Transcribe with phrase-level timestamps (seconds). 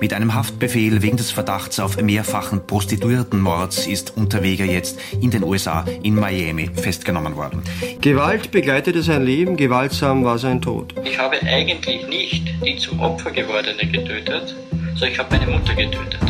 [0.00, 5.86] Mit einem Haftbefehl wegen des Verdachts auf mehrfachen Prostituiertenmords ist Unterweger jetzt in den USA
[6.02, 7.62] in Miami festgenommen worden.
[8.02, 10.94] Gewalt begleitete sein Leben, gewaltsam war sein Tod.
[11.04, 14.54] Ich habe eigentlich nicht die zum Opfer gewordene getötet,
[14.92, 16.20] sondern ich habe meine Mutter getötet.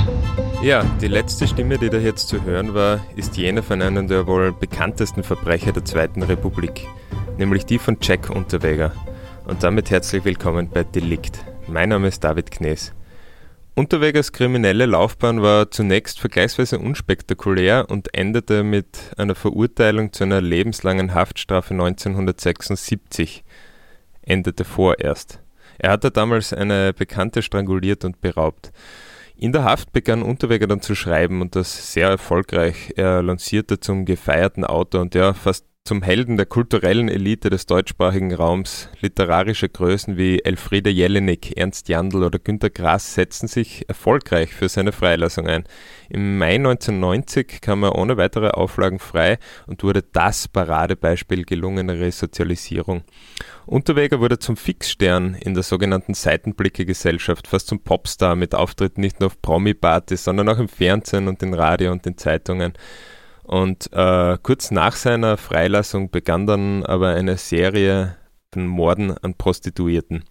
[0.62, 4.28] Ja, die letzte Stimme, die da jetzt zu hören war, ist jene von einem der
[4.28, 6.86] wohl bekanntesten Verbrecher der Zweiten Republik,
[7.38, 8.92] nämlich die von Jack Unterweger.
[9.46, 11.40] Und damit herzlich willkommen bei Delikt.
[11.66, 12.92] Mein Name ist David Knees.
[13.74, 21.14] Unterwegers kriminelle Laufbahn war zunächst vergleichsweise unspektakulär und endete mit einer Verurteilung zu einer lebenslangen
[21.14, 23.44] Haftstrafe 1976.
[24.22, 25.40] Endete vorerst.
[25.78, 28.72] Er hatte damals eine Bekannte stranguliert und beraubt.
[29.36, 32.92] In der Haft begann Unterweger dann zu schreiben und das sehr erfolgreich.
[32.96, 38.32] Er lancierte zum gefeierten Autor und ja, fast zum Helden der kulturellen Elite des deutschsprachigen
[38.32, 38.88] Raums.
[39.00, 44.92] Literarische Größen wie Elfriede Jelinek, Ernst Jandl oder Günter Grass setzten sich erfolgreich für seine
[44.92, 45.64] Freilassung ein.
[46.08, 53.04] Im Mai 1990 kam er ohne weitere Auflagen frei und wurde das Paradebeispiel gelungener Resozialisierung.
[53.66, 59.26] Unterweger wurde zum Fixstern in der sogenannten Seitenblicke-Gesellschaft, fast zum Popstar mit Auftritten nicht nur
[59.26, 62.72] auf Promi-Partys, sondern auch im Fernsehen und in Radio und den Zeitungen.
[63.44, 68.16] Und äh, kurz nach seiner Freilassung begann dann aber eine Serie
[68.54, 70.24] von Morden an Prostituierten.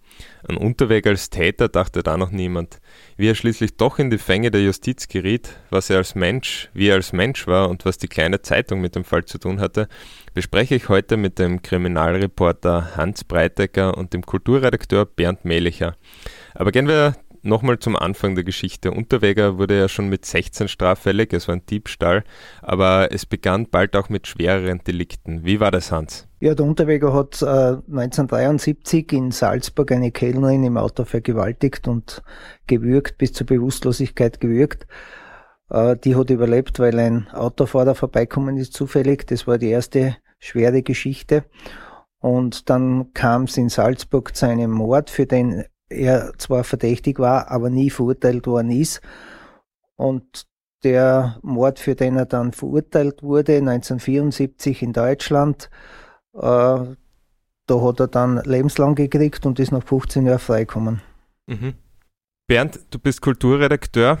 [0.48, 2.80] An Unterweg als Täter dachte da noch niemand.
[3.16, 6.88] Wie er schließlich doch in die Fänge der Justiz geriet, was er als Mensch, wie
[6.88, 9.88] er als Mensch war und was die kleine Zeitung mit dem Fall zu tun hatte,
[10.32, 15.96] bespreche ich heute mit dem Kriminalreporter Hans Breitecker und dem Kulturredakteur Bernd Mehlicher.
[16.54, 18.90] Aber gehen wir nochmal zum Anfang der Geschichte.
[18.90, 22.24] Unterweger wurde ja schon mit 16 straffällig, es war ein Diebstahl,
[22.62, 25.44] aber es begann bald auch mit schwereren Delikten.
[25.44, 26.28] Wie war das, Hans?
[26.40, 32.22] Ja, der Unterweger hat äh, 1973 in Salzburg eine Kellnerin im Auto vergewaltigt und
[32.66, 34.86] gewürgt, bis zur Bewusstlosigkeit gewürgt.
[35.70, 39.26] Äh, die hat überlebt, weil ein Autofahrer vorbeikommen ist zufällig.
[39.26, 41.44] Das war die erste schwere Geschichte.
[42.18, 47.50] Und dann kam es in Salzburg zu einem Mord, für den er zwar verdächtig war,
[47.50, 49.00] aber nie verurteilt worden ist.
[49.96, 50.46] Und
[50.82, 55.70] der Mord, für den er dann verurteilt wurde, 1974 in Deutschland,
[56.34, 56.38] äh,
[57.66, 61.00] da hat er dann lebenslang gekriegt und ist nach 15 Jahren freigekommen.
[61.46, 61.74] Mhm.
[62.46, 64.18] Bernd, du bist Kulturredakteur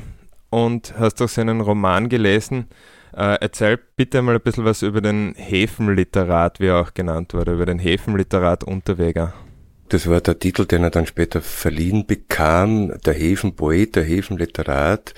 [0.48, 2.68] und hast auch seinen Roman gelesen.
[3.12, 7.52] Äh, erzähl bitte mal ein bisschen was über den Häfenliterat, wie er auch genannt wurde,
[7.52, 9.34] über den Häfenliterat Unterweger.
[9.88, 15.14] Das war der Titel, den er dann später verliehen bekam, der Häfenpoet, der Häfenliterat.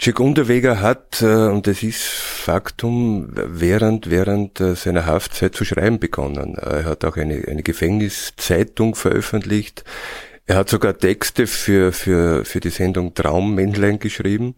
[0.00, 5.98] Jack Unterweger hat, äh, und das ist Faktum, während, während äh, seiner Haftzeit zu schreiben
[5.98, 6.54] begonnen.
[6.54, 9.84] Er hat auch eine, eine Gefängniszeitung veröffentlicht.
[10.46, 14.54] Er hat sogar Texte für, für, für die Sendung Traummännlein geschrieben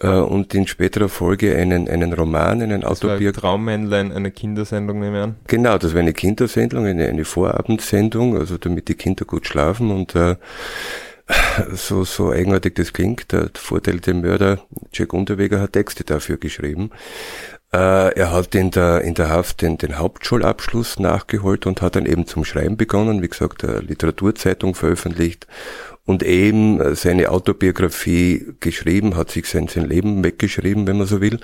[0.00, 3.40] äh, und in späterer Folge einen, einen Roman, einen Autobiografie.
[3.40, 5.36] Traummännlein, eine Kindersendung nehme ich an.
[5.46, 10.14] Genau, das war eine Kindersendung, eine, eine Vorabendsendung, also damit die Kinder gut schlafen und
[10.14, 10.36] äh,
[11.72, 14.60] so, so eigenartig das klingt, der verurteilte Mörder
[14.92, 16.90] Jack Unterweger hat Texte dafür geschrieben.
[17.72, 22.06] Äh, er hat in der, in der Haft den, den Hauptschulabschluss nachgeholt und hat dann
[22.06, 25.46] eben zum Schreiben begonnen, wie gesagt, eine Literaturzeitung veröffentlicht
[26.08, 31.20] und eben äh, seine Autobiografie geschrieben, hat sich sein, sein Leben weggeschrieben, wenn man so
[31.20, 31.38] will.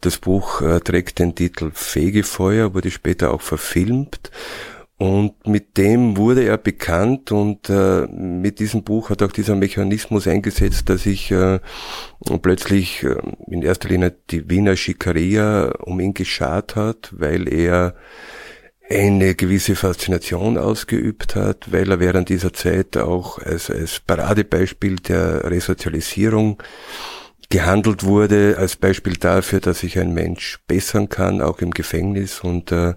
[0.00, 4.30] Das Buch äh, trägt den Titel Fegefeuer, wurde später auch verfilmt.
[4.96, 10.28] Und mit dem wurde er bekannt und äh, mit diesem Buch hat auch dieser Mechanismus
[10.28, 11.58] eingesetzt, dass sich äh,
[12.40, 13.16] plötzlich äh,
[13.48, 17.96] in erster Linie die Wiener Schikaria um ihn geschart hat, weil er
[18.88, 25.44] eine gewisse Faszination ausgeübt hat, weil er während dieser Zeit auch als, als Paradebeispiel der
[25.50, 26.62] Resozialisierung
[27.48, 32.40] gehandelt wurde, als Beispiel dafür, dass sich ein Mensch bessern kann, auch im Gefängnis.
[32.40, 32.94] Und äh,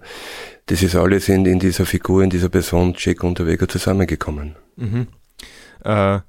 [0.66, 4.56] das ist alles in, in dieser Figur, in dieser Person Jack Unterweger zusammengekommen.
[4.76, 5.06] Mhm.
[5.84, 6.20] Äh,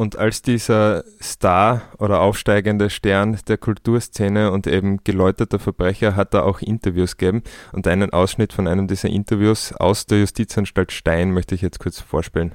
[0.00, 6.46] und als dieser Star oder aufsteigende Stern der Kulturszene und eben geläuterter Verbrecher hat er
[6.46, 7.44] auch Interviews gegeben.
[7.72, 12.00] Und einen Ausschnitt von einem dieser Interviews aus der Justizanstalt Stein möchte ich jetzt kurz
[12.00, 12.54] vorspielen.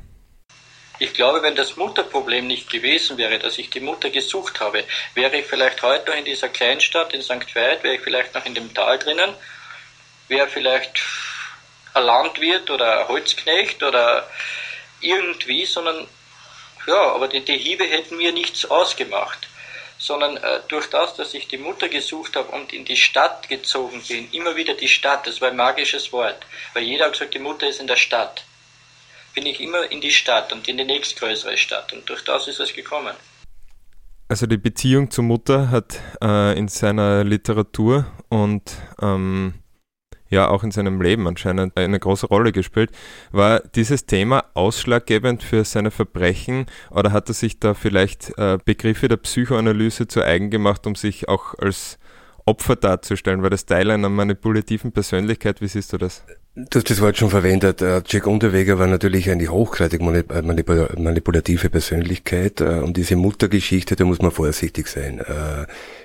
[0.97, 4.83] Ich glaube, wenn das Mutterproblem nicht gewesen wäre, dass ich die Mutter gesucht habe,
[5.13, 7.53] wäre ich vielleicht heute noch in dieser Kleinstadt in St.
[7.53, 9.29] Veit, wäre ich vielleicht noch in dem Tal drinnen,
[10.29, 10.99] wäre vielleicht
[11.93, 14.27] ein Landwirt oder ein Holzknecht oder
[14.99, 16.07] irgendwie, sondern
[16.87, 19.47] ja, aber die, die Hiebe hätten mir nichts ausgemacht,
[19.97, 24.01] sondern äh, durch das, dass ich die Mutter gesucht habe und in die Stadt gezogen
[24.07, 27.39] bin, immer wieder die Stadt, das war ein magisches Wort, weil jeder hat gesagt, die
[27.39, 28.45] Mutter ist in der Stadt.
[29.33, 32.59] bin ich immer in die Stadt und in die nächstgrößere Stadt und durch das ist
[32.59, 33.15] es gekommen.
[34.27, 38.71] Also die Beziehung zur Mutter hat äh, in seiner Literatur und
[39.01, 39.55] ähm,
[40.35, 42.91] ja auch in seinem Leben anscheinend eine große Rolle gespielt.
[43.31, 49.07] War dieses Thema ausschlaggebend für seine Verbrechen oder hat er sich da vielleicht äh, Begriffe
[49.07, 51.97] der Psychoanalyse zu eigen gemacht, um sich auch als
[52.45, 53.41] Opfer darzustellen?
[53.41, 55.61] War das Teil einer manipulativen Persönlichkeit?
[55.61, 56.23] Wie siehst du das?
[56.57, 57.81] Du hast das Wort schon verwendet.
[57.81, 62.61] Äh, Jack Unterweger war natürlich eine hochgradig äh, manipulative Persönlichkeit.
[62.61, 65.21] Äh, und diese Muttergeschichte, da muss man vorsichtig sein.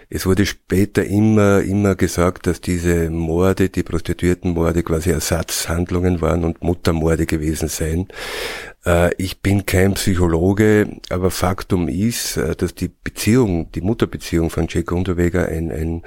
[0.09, 6.65] Es wurde später immer, immer gesagt, dass diese Morde, die Prostituiertenmorde quasi Ersatzhandlungen waren und
[6.65, 8.09] Muttermorde gewesen seien.
[9.19, 15.47] Ich bin kein Psychologe, aber Faktum ist, dass die Beziehung, die Mutterbeziehung von Jack Unterweger
[15.47, 16.03] ein, ein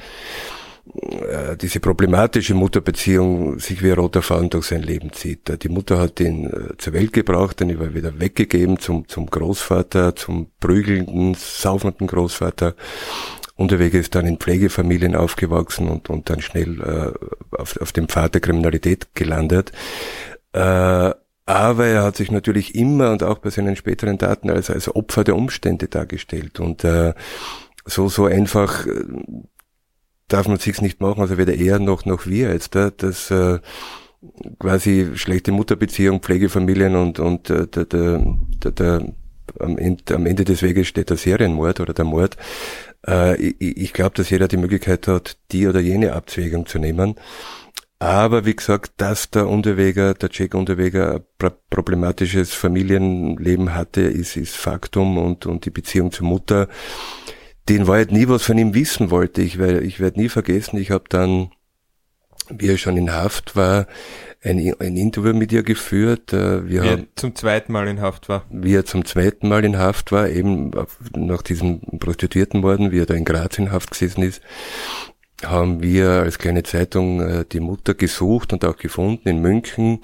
[1.62, 5.64] diese problematische Mutterbeziehung sich wie ein roter Faden durch sein Leben zieht.
[5.64, 10.16] Die Mutter hat ihn äh, zur Welt gebracht, dann war wieder weggegeben zum, zum Großvater,
[10.16, 12.76] zum prügelnden, saufenden Großvater.
[13.56, 18.34] Unterwegs ist dann in Pflegefamilien aufgewachsen und, und dann schnell äh, auf, auf dem Pfad
[18.34, 19.72] der Kriminalität gelandet.
[20.52, 21.12] Äh,
[21.46, 25.24] aber er hat sich natürlich immer und auch bei seinen späteren Taten als, als Opfer
[25.24, 26.60] der Umstände dargestellt.
[26.60, 27.14] Und äh,
[27.86, 29.04] so, so einfach äh,
[30.28, 33.60] darf man sich's nicht machen, also weder er noch, noch wir jetzt, da, dass äh,
[34.60, 39.14] quasi schlechte Mutterbeziehung, Pflegefamilien und, und äh, der, der, der, der
[39.60, 42.38] am, Ende, am Ende des Weges steht der Serienmord oder der Mord.
[43.08, 47.16] Äh, ich ich glaube, dass jeder die Möglichkeit hat, die oder jene Abzweigung zu nehmen.
[48.00, 51.22] Aber wie gesagt, dass der Unterweger, der Jack Unterweger
[51.70, 56.68] problematisches Familienleben hatte, ist, ist Faktum und, und die Beziehung zur Mutter
[57.70, 59.42] den war halt nie was von ihm wissen wollte.
[59.42, 61.52] Ich, werde ich werde nie vergessen, ich habe dann,
[62.50, 63.88] wie er schon in Haft war,
[64.44, 66.34] ein, ein Interview mit ihr geführt.
[66.34, 68.46] Äh, wir wie haben, er zum zweiten Mal in Haft war.
[68.50, 70.72] Wie er zum zweiten Mal in Haft war, eben
[71.16, 74.42] nach diesem Prostituiertenmorden, wie er da in Graz in Haft gesessen ist,
[75.46, 80.00] haben wir als kleine Zeitung äh, die Mutter gesucht und auch gefunden in München.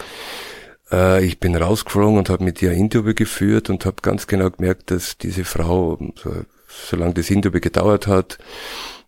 [0.91, 4.49] Äh, ich bin rausgeflogen und habe mit ihr ein Interview geführt und habe ganz genau
[4.49, 6.31] gemerkt, dass diese Frau so
[6.69, 8.37] solange das Interview gedauert hat,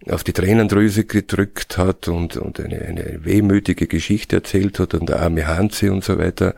[0.09, 5.19] auf die Tränendrüse gedrückt hat und, und eine, eine wehmütige Geschichte erzählt hat und der
[5.21, 6.55] arme Hanse und so weiter.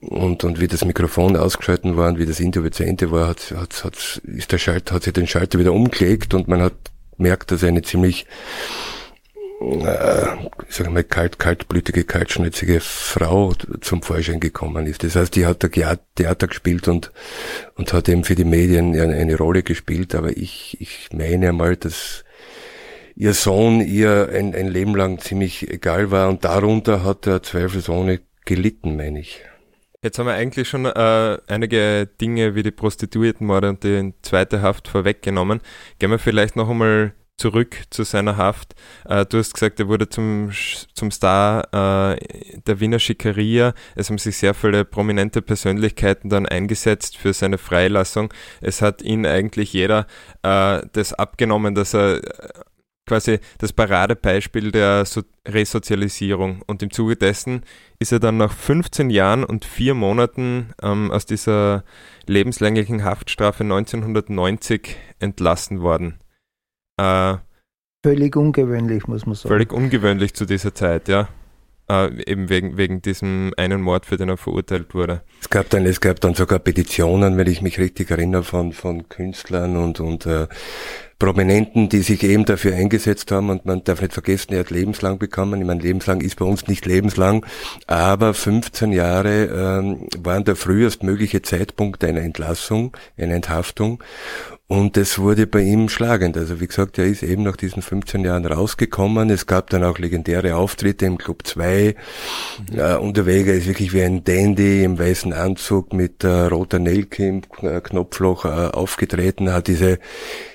[0.00, 3.52] Und, und wie das Mikrofon ausgeschalten war und wie das Interview zu Ende war, hat,
[3.54, 6.74] hat, hat, ist der Schalter, hat sich den Schalter wieder umgelegt und man hat
[7.16, 8.26] gemerkt, dass er eine ziemlich
[10.68, 15.02] ich sage mal, kalt, kaltblütige, kaltschnäuzige Frau zum Vorschein gekommen ist.
[15.04, 17.12] Das heißt, die hat da Theater gespielt und,
[17.76, 21.76] und hat eben für die Medien eine, eine Rolle gespielt, aber ich, ich meine einmal,
[21.76, 22.24] dass
[23.16, 28.20] ihr Sohn ihr ein, ein Leben lang ziemlich egal war und darunter hat er zweifelsohne
[28.44, 29.40] gelitten, meine ich.
[30.02, 34.88] Jetzt haben wir eigentlich schon äh, einige Dinge wie die Prostituiertenmorde und die zweite Haft
[34.88, 35.60] vorweggenommen.
[35.98, 38.74] Gehen wir vielleicht noch einmal zurück zu seiner Haft.
[39.04, 40.50] Äh, du hast gesagt, er wurde zum,
[40.94, 42.18] zum Star äh,
[42.66, 43.74] der Wiener Schickeria.
[43.96, 48.32] Es haben sich sehr viele prominente Persönlichkeiten dann eingesetzt für seine Freilassung.
[48.60, 50.06] Es hat ihn eigentlich jeder
[50.42, 52.20] äh, das abgenommen, dass er
[53.06, 56.62] quasi das Paradebeispiel der so Resozialisierung.
[56.66, 57.62] Und im Zuge dessen
[57.98, 61.84] ist er dann nach 15 Jahren und vier Monaten ähm, aus dieser
[62.26, 66.18] lebenslänglichen Haftstrafe 1990 entlassen worden.
[66.96, 67.36] Äh,
[68.04, 69.48] völlig ungewöhnlich, muss man sagen.
[69.48, 71.28] Völlig ungewöhnlich zu dieser Zeit, ja.
[71.88, 75.22] Äh, eben wegen, wegen diesem einen Mord, für den er verurteilt wurde.
[75.40, 79.08] Es gab dann, es gab dann sogar Petitionen, wenn ich mich richtig erinnere, von, von
[79.08, 80.46] Künstlern und, und äh,
[81.18, 85.18] Prominenten, die sich eben dafür eingesetzt haben und man darf nicht vergessen, er hat lebenslang
[85.18, 85.60] bekommen.
[85.60, 87.46] Ich meine, lebenslang ist bei uns nicht lebenslang,
[87.86, 94.02] aber 15 Jahre ähm, waren der frühestmögliche Zeitpunkt einer Entlassung, einer Enthaftung
[94.66, 96.38] und es wurde bei ihm schlagend.
[96.38, 99.28] Also wie gesagt, er ist eben nach diesen 15 Jahren rausgekommen.
[99.28, 101.94] Es gab dann auch legendäre Auftritte im Club 2.
[102.72, 102.78] Mhm.
[102.78, 107.42] Äh, Unterweger ist wirklich wie ein Dandy im weißen Anzug mit äh, roter Nelke im
[107.42, 109.98] Knopfloch äh, aufgetreten, hat diese,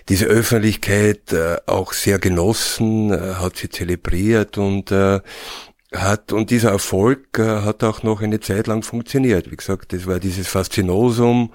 [0.10, 5.22] diese Öffentlichkeit äh, auch sehr genossen, äh, hat sie zelebriert und äh,
[5.94, 9.52] hat und dieser Erfolg äh, hat auch noch eine Zeit lang funktioniert.
[9.52, 11.54] Wie gesagt, das war dieses Faszinosum,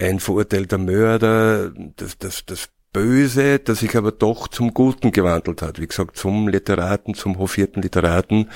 [0.00, 5.80] ein verurteilter Mörder, das, das, das Böse, das sich aber doch zum Guten gewandelt hat.
[5.80, 8.50] Wie gesagt, zum Literaten, zum hofierten Literaten.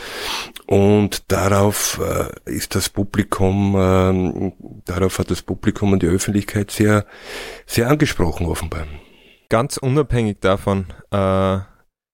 [0.66, 4.52] Und darauf äh, ist das Publikum, äh,
[4.84, 7.04] darauf hat das Publikum und die Öffentlichkeit sehr,
[7.66, 8.86] sehr angesprochen, offenbar.
[9.50, 11.58] Ganz unabhängig davon äh,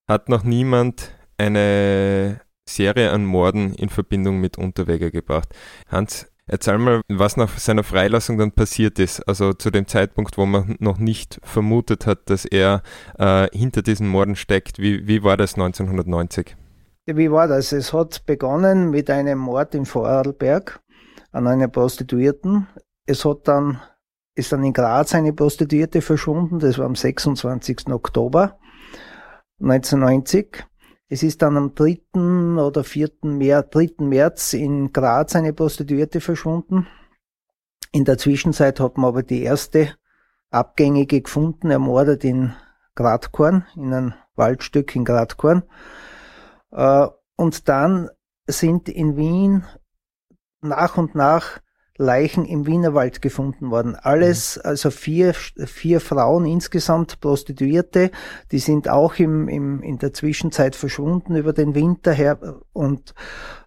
[0.08, 5.48] hat noch niemand eine Serie an Morden in Verbindung mit Unterweger gebracht.
[5.88, 9.26] Hans, Erzähl mal, was nach seiner Freilassung dann passiert ist.
[9.26, 12.82] Also zu dem Zeitpunkt, wo man noch nicht vermutet hat, dass er
[13.18, 14.78] äh, hinter diesen Morden steckt.
[14.78, 16.54] Wie, wie war das 1990?
[17.06, 17.72] Wie war das?
[17.72, 20.80] Es hat begonnen mit einem Mord in Vorarlberg
[21.32, 22.66] an einer Prostituierten.
[23.06, 23.80] Es hat dann,
[24.34, 26.58] ist dann in Graz eine Prostituierte verschwunden.
[26.58, 27.88] Das war am 26.
[27.88, 28.58] Oktober
[29.60, 30.64] 1990.
[31.08, 32.00] Es ist dann am 3.
[32.60, 33.10] oder 4.
[33.22, 34.04] März, 3.
[34.04, 36.86] März in Graz eine Prostituierte verschwunden.
[37.92, 39.94] In der Zwischenzeit hat man aber die erste
[40.50, 42.54] Abgängige gefunden, ermordet in
[42.94, 45.62] Gradkorn, in einem Waldstück in Gradkorn.
[46.72, 48.08] Äh, und dann
[48.46, 49.64] sind in Wien
[50.60, 51.60] nach und nach
[51.96, 53.94] Leichen im Wienerwald gefunden worden.
[53.94, 54.62] Alles, mhm.
[54.68, 58.10] also vier, vier Frauen insgesamt, Prostituierte,
[58.50, 63.14] die sind auch im, im, in der Zwischenzeit verschwunden über den Winter her und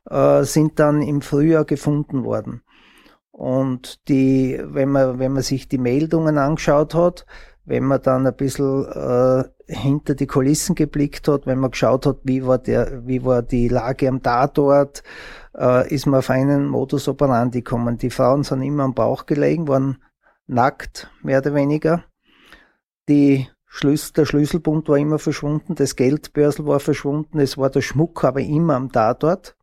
[0.10, 2.62] äh, sind dann im Frühjahr gefunden worden.
[3.32, 7.26] Und die, wenn man, wenn man sich die Meldungen angeschaut hat,
[7.68, 12.20] wenn man dann ein bisschen äh, hinter die Kulissen geblickt hat, wenn man geschaut hat,
[12.24, 15.04] wie war der, wie war die Lage am Tatort,
[15.54, 17.98] äh, ist man auf einen Modus operandi gekommen.
[17.98, 20.02] Die Frauen sind immer am Bauch gelegen, waren
[20.48, 22.06] nackt, mehr oder weniger.
[23.10, 28.24] Die Schlüssel, der Schlüsselbund war immer verschwunden, das Geldbörsel war verschwunden, es war der Schmuck
[28.24, 29.57] aber immer am Tatort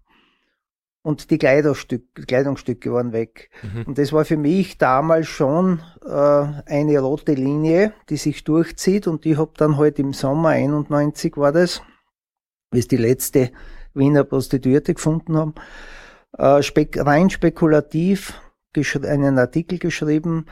[1.04, 3.50] und die Kleidungsstück, Kleidungsstücke waren weg.
[3.62, 3.82] Mhm.
[3.82, 9.26] Und das war für mich damals schon äh, eine rote Linie, die sich durchzieht und
[9.26, 11.82] ich habe dann halt im Sommer 91 war das,
[12.70, 13.52] bis die letzte
[13.92, 15.54] Wiener Prostituierte gefunden haben,
[16.38, 18.40] äh, spek rein spekulativ
[19.04, 20.46] einen Artikel geschrieben,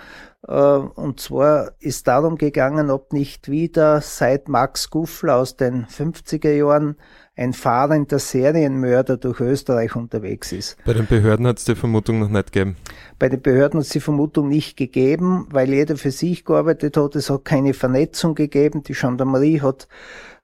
[0.47, 6.53] äh, und zwar ist darum gegangen, ob nicht wieder seit Max Guffler aus den 50er
[6.53, 6.97] Jahren
[7.35, 10.77] ein fahrender Serienmörder durch Österreich unterwegs ist.
[10.85, 12.77] Bei den Behörden hat es die Vermutung noch nicht gegeben.
[13.19, 17.17] Bei den Behörden hat es die Vermutung nicht gegeben, weil jeder für sich gearbeitet hat.
[17.17, 18.83] Es hat keine Vernetzung gegeben.
[18.83, 19.89] Die Gendarmerie hat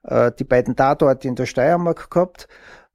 [0.03, 2.47] äh, die beiden Tatorte in der Steiermark gehabt.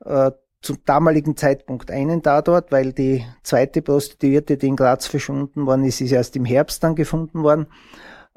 [0.05, 5.85] Äh, zum damaligen Zeitpunkt einen Tatort, weil die zweite Prostituierte, die in Graz verschwunden worden
[5.85, 7.67] ist, ist erst im Herbst dann gefunden worden.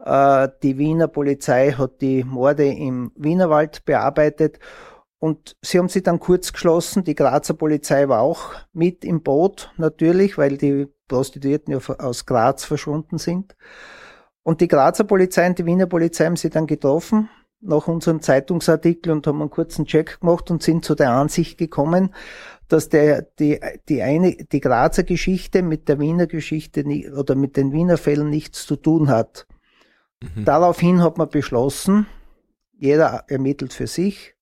[0.03, 4.59] Äh, die Wiener Polizei hat die Morde im Wienerwald bearbeitet
[5.19, 7.03] und sie haben sich dann kurz geschlossen.
[7.03, 12.65] Die Grazer Polizei war auch mit im Boot, natürlich, weil die Prostituierten ja aus Graz
[12.65, 13.55] verschwunden sind.
[14.43, 19.11] Und die Grazer Polizei und die Wiener Polizei haben sie dann getroffen nach unserem Zeitungsartikel
[19.11, 22.13] und haben einen kurzen Check gemacht und sind zu der Ansicht gekommen,
[22.67, 23.59] dass der, die,
[23.89, 26.85] die eine, die Grazer Geschichte mit der Wiener Geschichte
[27.17, 29.47] oder mit den Wiener Fällen nichts zu tun hat.
[30.21, 30.45] Mhm.
[30.45, 32.05] Daraufhin hat man beschlossen,
[32.77, 34.36] jeder ermittelt für sich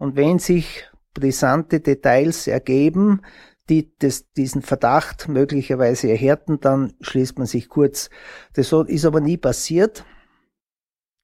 [0.00, 3.20] und wenn sich brisante Details ergeben,
[3.68, 8.08] die das, diesen Verdacht möglicherweise erhärten, dann schließt man sich kurz.
[8.54, 10.06] Das ist aber nie passiert.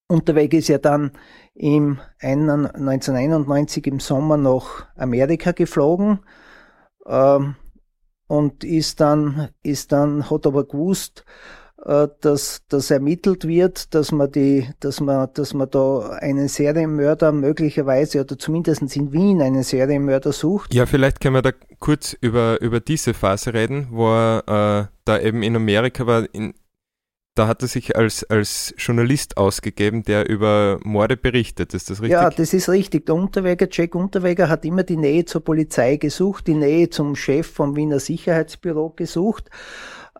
[0.08, 1.12] Unterweg ist ja dann
[1.54, 6.20] im 1991 im Sommer nach Amerika geflogen
[7.06, 7.56] ähm,
[8.26, 11.24] und ist dann, ist dann, hat aber gewusst,
[11.86, 17.30] äh, dass das ermittelt wird, dass man die, dass man, dass man da einen Serienmörder
[17.30, 20.74] möglicherweise oder zumindest in Wien einen Serienmörder sucht.
[20.74, 25.20] Ja, vielleicht können wir da kurz über, über diese Phase reden, wo er äh, da
[25.20, 26.26] eben in Amerika war.
[26.34, 26.54] In,
[27.36, 31.72] da hat er sich als, als Journalist ausgegeben, der über Morde berichtet.
[31.72, 32.18] Ist das richtig?
[32.18, 33.06] Ja, das ist richtig.
[33.06, 37.46] Der Unterweger, Jack Unterweger, hat immer die Nähe zur Polizei gesucht, die Nähe zum Chef
[37.46, 39.50] vom Wiener Sicherheitsbüro gesucht.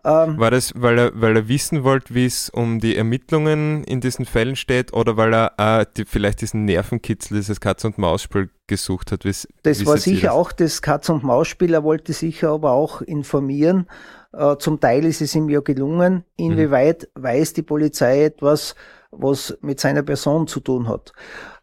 [0.03, 4.01] Ähm, War das, weil er, weil er wissen wollte, wie es um die Ermittlungen in
[4.01, 8.49] diesen Fällen steht oder weil er äh, die, vielleicht diesen Nervenkitzel, dieses Katz- und Maus-Spiel
[8.67, 9.25] gesucht hat?
[9.25, 9.47] das
[9.85, 10.35] war sicher das?
[10.35, 11.73] auch das Katz- und Maus-Spiel.
[11.73, 13.87] Er wollte sicher aber auch informieren.
[14.33, 16.23] Äh, zum Teil ist es ihm ja gelungen.
[16.35, 17.23] Inwieweit mhm.
[17.23, 18.75] weiß die Polizei etwas,
[19.11, 21.13] was mit seiner Person zu tun hat?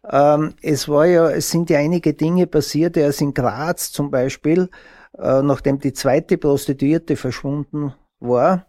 [0.09, 2.97] Ähm, es war ja, es sind ja einige Dinge passiert.
[2.97, 4.69] Er ist in Graz zum Beispiel,
[5.17, 7.93] äh, nachdem die zweite Prostituierte verschwunden
[8.27, 8.67] war,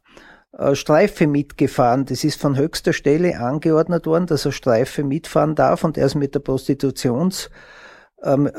[0.53, 2.07] äh, Streife mitgefahren.
[2.07, 6.15] Das ist von höchster Stelle angeordnet worden, dass er Streife mitfahren darf und er ist
[6.15, 7.51] mit der Prostitutionsgruppe,
[8.25, 8.51] ähm,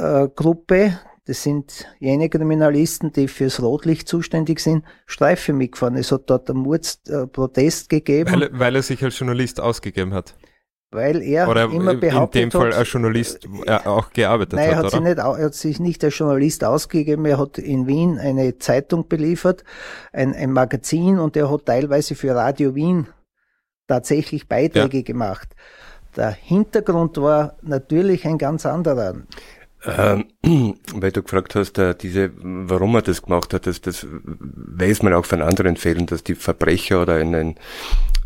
[0.69, 0.91] äh,
[1.25, 5.97] das sind jene Kriminalisten, die fürs Rotlicht zuständig sind, Streife mitgefahren.
[5.97, 8.31] Es hat dort einen Mordsprotest äh, gegeben.
[8.31, 10.35] Weil, weil er sich als Journalist ausgegeben hat
[10.91, 14.93] weil er Oder immer behauptet in dem Fall als Journalist äh, auch gearbeitet nein, hat,
[14.93, 15.01] er?
[15.01, 19.63] Nicht, er hat sich nicht als Journalist ausgegeben, er hat in Wien eine Zeitung beliefert,
[20.13, 23.07] ein, ein Magazin und er hat teilweise für Radio Wien
[23.87, 25.03] tatsächlich Beiträge ja.
[25.03, 25.55] gemacht.
[26.15, 29.15] Der Hintergrund war natürlich ein ganz anderer.
[29.85, 30.25] Ähm,
[30.93, 35.13] weil du gefragt hast, äh, diese, warum er das gemacht hat, das, das weiß man
[35.13, 37.55] auch von anderen Fällen, dass die Verbrecher oder einen,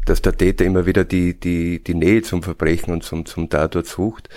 [0.05, 3.85] dass der Täter immer wieder die, die, die Nähe zum Verbrechen und zum, zum Tatort
[3.85, 4.29] sucht.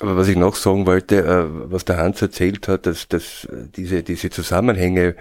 [0.00, 4.02] Aber was ich noch sagen wollte, äh, was der Hans erzählt hat, dass, dass diese,
[4.02, 5.16] diese Zusammenhänge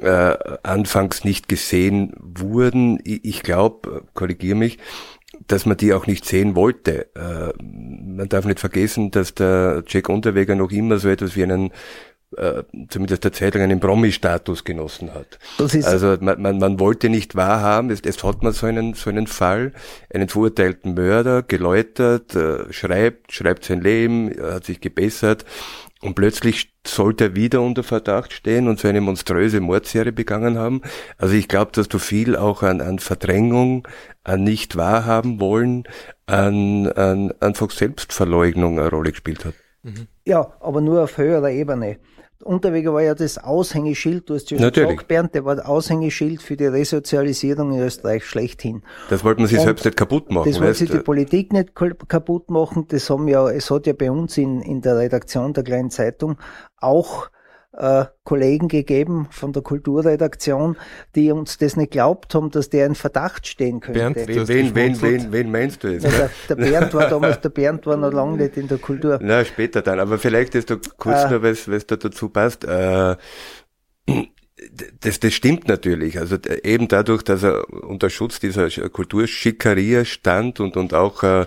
[0.00, 4.78] äh, anfangs nicht gesehen wurden, ich, ich glaube, korrigiere mich,
[5.46, 7.08] dass man die auch nicht sehen wollte.
[7.14, 11.72] Äh, man darf nicht vergessen, dass der Jack Unterweger noch immer so etwas wie einen
[12.36, 15.38] äh, zumindest der Zeit lang einen Promi-Status genossen hat.
[15.86, 19.28] also man, man, man wollte nicht wahrhaben, jetzt, jetzt hat man so einen, so einen
[19.28, 19.72] Fall,
[20.12, 25.44] einen verurteilten Mörder, geläutert, äh, schreibt, schreibt sein Leben, hat sich gebessert
[26.04, 30.82] und plötzlich sollte er wieder unter Verdacht stehen und so eine monströse Mordserie begangen haben.
[31.16, 33.88] Also ich glaube, dass du viel auch an, an Verdrängung,
[34.22, 35.84] an nicht wahrhaben wollen,
[36.26, 39.54] an, an einfach Selbstverleugnung eine Rolle gespielt hat.
[39.82, 40.06] Mhm.
[40.26, 41.96] Ja, aber nur auf höherer Ebene.
[42.44, 46.42] Unterweger war ja das Aushängeschild, du hast ja schon gesagt, Bernd, der war das Aushängeschild
[46.42, 48.82] für die Resozialisierung in Österreich schlechthin.
[49.10, 50.50] Das wollte man sich und selbst nicht kaputt machen.
[50.50, 52.86] Das wollte sich die Politik nicht kaputt machen.
[52.88, 56.36] Das haben ja, es hat ja bei uns in, in der Redaktion der kleinen Zeitung
[56.76, 57.28] auch
[57.76, 60.76] äh, Kollegen gegeben von der Kulturredaktion,
[61.14, 64.00] die uns das nicht glaubt haben, dass der in Verdacht stehen könnte.
[64.00, 66.04] Bernd, wen, wen, wen, wen, wen meinst du jetzt?
[66.04, 69.18] Ja, der, der, Bernd war damals, der Bernd war noch lange nicht in der Kultur.
[69.20, 72.64] Na, später dann, aber vielleicht ist da kurz äh, noch was, was da dazu passt.
[72.64, 73.16] Äh,
[75.00, 76.18] das, das stimmt natürlich.
[76.18, 81.46] Also eben dadurch, dass er unter Schutz dieser Kulturschickeria stand und, und auch äh,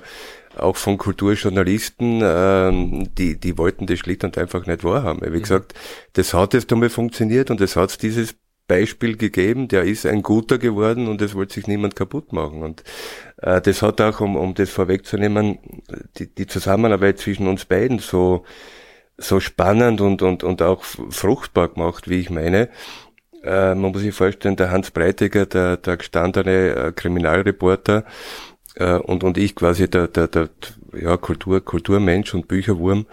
[0.60, 5.22] auch von Kulturjournalisten, ähm, die, die wollten das schlicht und einfach nicht wahrhaben.
[5.22, 5.42] Wie mhm.
[5.42, 5.74] gesagt,
[6.14, 8.36] das hat jetzt einmal funktioniert und es hat dieses
[8.68, 12.64] Beispiel gegeben, der ist ein guter geworden und es wollte sich niemand kaputt machen.
[12.64, 12.84] Und
[13.38, 15.60] äh, das hat auch, um, um das vorwegzunehmen,
[16.18, 18.44] die, die Zusammenarbeit zwischen uns beiden so,
[19.18, 22.70] so spannend und, und, und auch fruchtbar gemacht, wie ich meine.
[23.44, 28.04] Äh, man muss sich vorstellen, der Hans Breitiger, der, der gestandene äh, Kriminalreporter,
[28.80, 30.50] äh, und, und ich quasi der, der, der
[31.00, 33.06] ja, Kultur, Kulturmensch und Bücherwurm.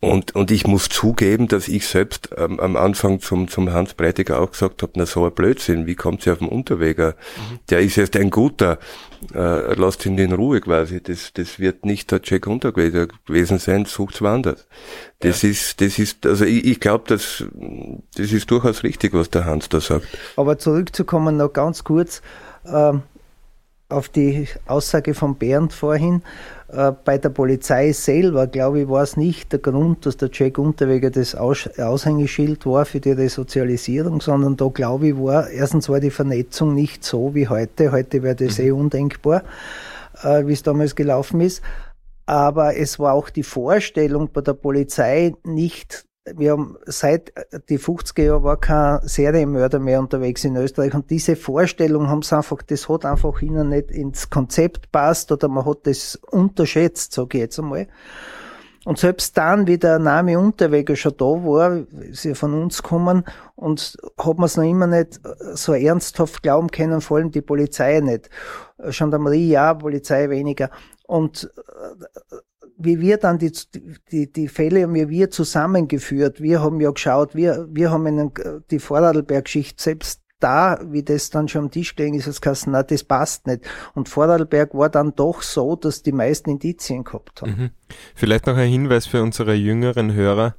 [0.00, 4.38] Und, und ich muss zugeben, dass ich selbst ähm, am Anfang zum, zum Hans Breitiger
[4.38, 7.14] auch gesagt habe, na so ein Blödsinn, wie kommt sie auf den Unterweger?
[7.36, 7.58] Mhm.
[7.70, 8.78] Der ist erst ein guter,
[9.34, 11.02] äh, lasst ihn in Ruhe quasi.
[11.02, 14.66] Das, das wird nicht der Jack Unterweger gewesen sein, sucht's woanders.
[15.20, 15.48] Das ja.
[15.48, 17.42] ist, das ist, also ich, ich glaube, das,
[18.14, 20.06] das ist durchaus richtig, was der Hans da sagt.
[20.36, 22.20] Aber zurückzukommen noch ganz kurz,
[22.66, 23.04] ähm
[23.88, 26.22] auf die Aussage von Bernd vorhin,
[26.68, 30.58] äh, bei der Polizei selber, glaube ich, war es nicht der Grund, dass der Jack
[30.58, 36.00] Unterweger das Aus Aushängeschild war für die Resozialisierung, sondern da, glaube ich, war erstens war
[36.00, 37.92] die Vernetzung nicht so wie heute.
[37.92, 38.64] Heute wäre das mhm.
[38.64, 39.42] eh undenkbar,
[40.22, 41.62] äh, wie es damals gelaufen ist.
[42.26, 47.32] Aber es war auch die Vorstellung bei der Polizei nicht wir haben seit
[47.68, 52.36] die 50er Jahre war kein Serienmörder mehr unterwegs in Österreich und diese Vorstellung haben sie
[52.36, 57.38] einfach, das hat einfach ihnen nicht ins Konzept passt oder man hat das unterschätzt, sage
[57.38, 57.88] ich jetzt einmal.
[58.86, 63.24] Und selbst dann, wie der Name Unterweger schon da war, ist ja von uns gekommen
[63.54, 65.20] und hat man es noch immer nicht
[65.54, 68.28] so ernsthaft glauben können, vor allem die Polizei nicht.
[68.78, 70.70] Gendarmerie ja, Polizei weniger.
[71.06, 71.50] Und
[72.76, 73.52] wie wir dann die,
[74.10, 76.40] die, die Fälle haben ja wir zusammengeführt.
[76.40, 78.32] Wir haben ja geschaut, wir, wir haben einen,
[78.70, 82.82] die Vorarlberg-Geschichte selbst da, wie das dann schon am Tisch gelegen ist, als Kassen, na,
[82.82, 83.64] das passt nicht.
[83.94, 87.50] Und Vorarlberg war dann doch so, dass die meisten Indizien gehabt haben.
[87.50, 87.70] Mhm.
[88.14, 90.54] Vielleicht noch ein Hinweis für unsere jüngeren Hörer.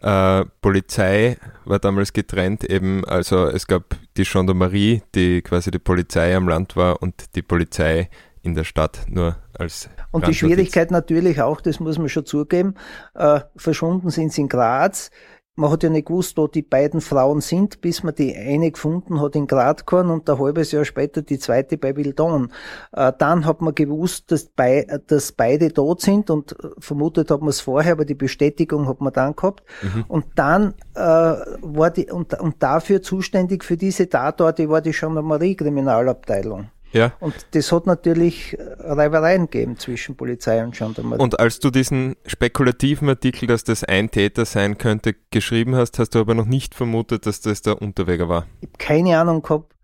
[0.00, 6.36] Äh, Polizei war damals getrennt eben, also es gab die Gendarmerie, die quasi die Polizei
[6.36, 8.10] am Land war und die Polizei
[8.42, 9.88] in der Stadt, nur als.
[10.16, 12.74] Und die Schwierigkeit natürlich auch, das muss man schon zugeben,
[13.14, 15.10] äh, verschwunden sind sie in Graz.
[15.58, 19.22] Man hat ja nicht gewusst, wo die beiden Frauen sind, bis man die eine gefunden
[19.22, 22.52] hat in Gradkorn und ein halbes Jahr später die zweite bei Wildon.
[22.92, 27.40] Äh, dann hat man gewusst, dass, bei, dass beide tot sind und äh, vermutet hat
[27.40, 29.64] man es vorher, aber die Bestätigung hat man dann gehabt.
[29.82, 30.04] Mhm.
[30.08, 36.68] Und dann äh, war die, und, und dafür zuständig für diese Tatorte war die Gendarmerie-Kriminalabteilung.
[36.92, 37.12] Ja.
[37.20, 41.20] Und das hat natürlich Reibereien gegeben zwischen Polizei und Gendarmerie.
[41.20, 46.14] Und als du diesen spekulativen Artikel, dass das ein Täter sein könnte, geschrieben hast, hast
[46.14, 48.46] du aber noch nicht vermutet, dass das der Unterweger war.
[48.60, 49.76] Ich habe keine Ahnung gehabt,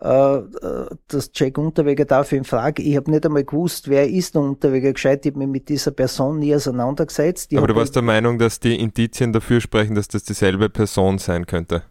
[0.00, 0.40] äh,
[1.08, 2.82] dass Jack Unterweger dafür in Frage.
[2.82, 5.26] Ich habe nicht einmal gewusst, wer ist der Unterweger gescheit.
[5.26, 7.52] Ich habe mich mit dieser Person nie auseinandergesetzt.
[7.52, 11.18] Ich aber du warst der Meinung, dass die Indizien dafür sprechen, dass das dieselbe Person
[11.18, 11.82] sein könnte?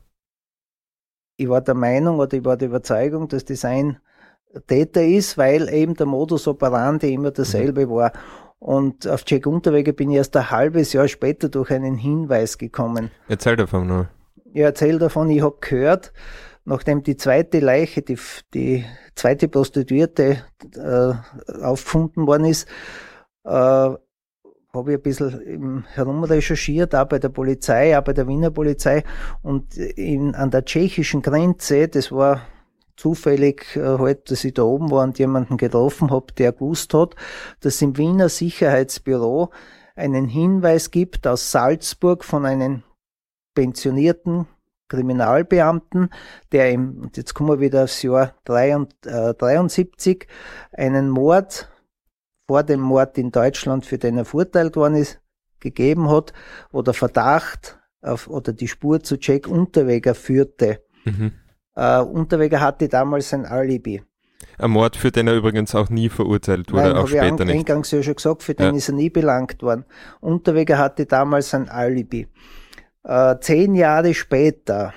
[1.38, 3.98] Ich war der Meinung oder ich war der Überzeugung, dass das ein
[4.68, 7.92] Täter ist, weil eben der Modus operandi immer derselbe mhm.
[7.92, 8.12] war.
[8.60, 13.10] Und auf Jack Unterweger bin ich erst ein halbes Jahr später durch einen Hinweis gekommen.
[13.28, 14.06] Erzähl davon noch.
[14.52, 16.12] Ich erzähle davon, ich habe gehört,
[16.66, 18.18] nachdem die zweite Leiche, die,
[18.54, 18.84] die
[19.16, 20.44] zweite Prostituierte
[20.76, 21.14] äh,
[21.64, 22.68] aufgefunden worden ist,
[23.46, 23.50] äh,
[24.72, 29.04] habe ich ein bisschen herumrecherchiert, auch bei der Polizei, auch bei der Wiener Polizei
[29.42, 32.42] und in, an der tschechischen Grenze, das war
[33.00, 37.16] zufällig äh, halt, dass ich da oben war und jemanden getroffen habe, der gewusst hat,
[37.62, 39.52] dass im Wiener Sicherheitsbüro
[39.96, 42.84] einen Hinweis gibt aus Salzburg von einem
[43.56, 44.48] pensionierten
[44.90, 46.10] Kriminalbeamten,
[46.52, 50.28] der im, und jetzt kommen wir wieder aufs Jahr 73,
[50.74, 51.70] äh, einen Mord
[52.48, 55.22] vor dem Mord in Deutschland, für den er verurteilt worden ist,
[55.60, 56.34] gegeben hat,
[56.72, 60.84] wo der Verdacht auf, oder die Spur zu Jack Unterweger führte.
[61.06, 61.34] Mhm.
[61.80, 64.04] Uh, Unterweger hatte damals ein Alibi.
[64.58, 67.56] Ein Mord, für den er übrigens auch nie verurteilt wurde, Nein, auch später ich nicht.
[67.56, 68.78] eingangs ja schon gesagt, für den ja.
[68.78, 69.86] ist er nie belangt worden.
[70.20, 72.28] Unterweger hatte damals ein Alibi.
[73.08, 74.94] Uh, zehn Jahre später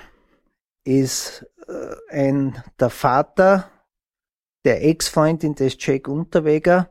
[0.83, 3.69] ist uh, ein, der Vater
[4.65, 6.89] der Ex-Freundin des Jack Unterweger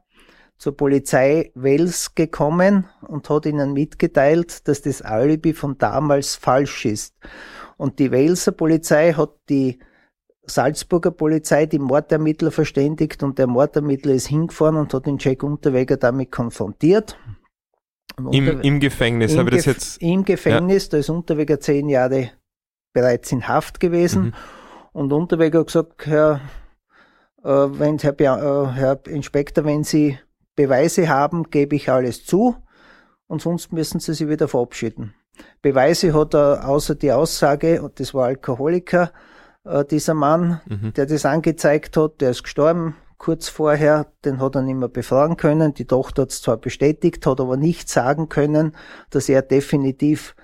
[0.57, 7.15] zur Polizei Wels gekommen und hat ihnen mitgeteilt, dass das Alibi von damals falsch ist.
[7.83, 9.81] Und die Welser Polizei hat die
[10.45, 15.97] Salzburger Polizei die Mordermittler verständigt und der Mordermittler ist hingefahren und hat den Jack Unterweger
[15.97, 17.19] damit konfrontiert.
[18.31, 20.01] Im, Im, Gefängnis, habe ich das jetzt?
[20.01, 20.91] Im Gefängnis, ja.
[20.91, 22.31] da ist Unterweger zehn Jahre
[22.93, 24.33] bereits in Haft gewesen mhm.
[24.93, 26.41] und Unterweger hat gesagt, Herr,
[27.43, 30.21] äh, wenn, Herr, äh, Herr Inspektor, wenn Sie
[30.55, 32.55] Beweise haben, gebe ich alles zu
[33.27, 35.15] und sonst müssen Sie sich wieder verabschieden.
[35.61, 39.13] Beweise hat er außer die Aussage, und das war Alkoholiker,
[39.65, 40.93] äh, dieser Mann, mhm.
[40.95, 45.37] der das angezeigt hat, der ist gestorben kurz vorher, den hat er nicht mehr befragen
[45.37, 45.75] können.
[45.75, 48.75] Die Tochter hat es zwar bestätigt, hat aber nicht sagen können,
[49.11, 50.35] dass er definitiv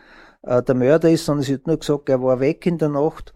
[0.42, 3.32] äh, der Mörder ist, sondern sie hat nur gesagt, er war weg in der Nacht.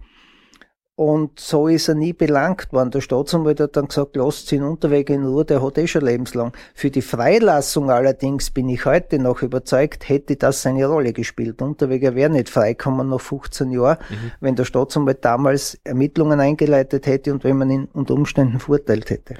[1.02, 2.92] Und so ist er nie belangt worden.
[2.92, 6.52] Der Staatsanwalt hat dann gesagt, lasst ihn Unterweg in Ruhe, der hat eh schon lebenslang.
[6.76, 11.60] Für die Freilassung allerdings bin ich heute noch überzeugt, hätte das seine Rolle gespielt.
[11.60, 14.32] Unterweger wäre nicht freikommen nach 15 Jahren, mhm.
[14.38, 19.34] wenn der Staatsanwalt damals Ermittlungen eingeleitet hätte und wenn man ihn unter Umständen verurteilt hätte.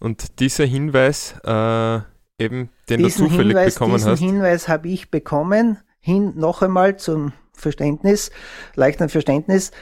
[0.00, 1.96] Und dieser Hinweis, äh,
[2.38, 4.20] eben, den diesen du zufällig Hinweis, bekommen diesen hast.
[4.20, 8.30] Diesen Hinweis habe ich bekommen, hin noch einmal zum Verständnis,
[8.74, 9.72] leichten Verständnis.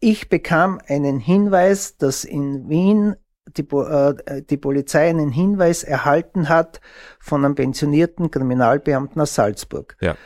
[0.00, 3.16] Ich bekam einen Hinweis, dass in Wien
[3.56, 6.80] die, äh, die, Polizei einen Hinweis erhalten hat
[7.18, 9.96] von einem pensionierten Kriminalbeamten aus Salzburg.
[10.00, 10.16] Ja.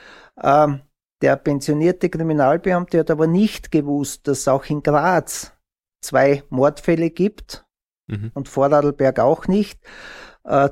[0.42, 0.82] Ähm,
[1.22, 5.52] der pensionierte Kriminalbeamte hat aber nicht gewusst, dass es auch in Graz
[6.00, 7.64] zwei Mordfälle gibt
[8.08, 8.32] mhm.
[8.34, 9.80] und Vorarlberg auch nicht.
[10.44, 10.70] Äh,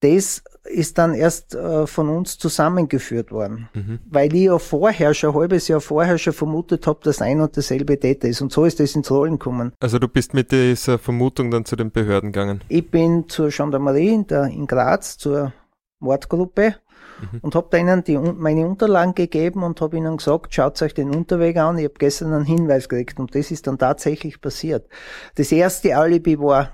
[0.00, 3.98] das ist dann erst äh, von uns zusammengeführt worden, mhm.
[4.10, 7.54] weil ich ja vorher, schon ein halbes Jahr vorher schon vermutet habe, dass ein und
[7.56, 8.40] derselbe Täter ist.
[8.40, 9.72] Und so ist das ins Rollen gekommen.
[9.80, 12.62] Also du bist mit dieser Vermutung dann zu den Behörden gegangen?
[12.68, 15.52] Ich bin zur Gendarmerie in, der, in Graz, zur
[15.98, 16.76] Mordgruppe
[17.20, 17.38] mhm.
[17.42, 21.58] und habe denen die, meine Unterlagen gegeben und habe ihnen gesagt, schaut euch den Unterweg
[21.58, 24.88] an, ich habe gestern einen Hinweis gekriegt und das ist dann tatsächlich passiert.
[25.34, 26.72] Das erste Alibi war,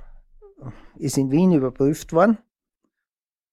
[0.97, 2.39] ist in Wien überprüft worden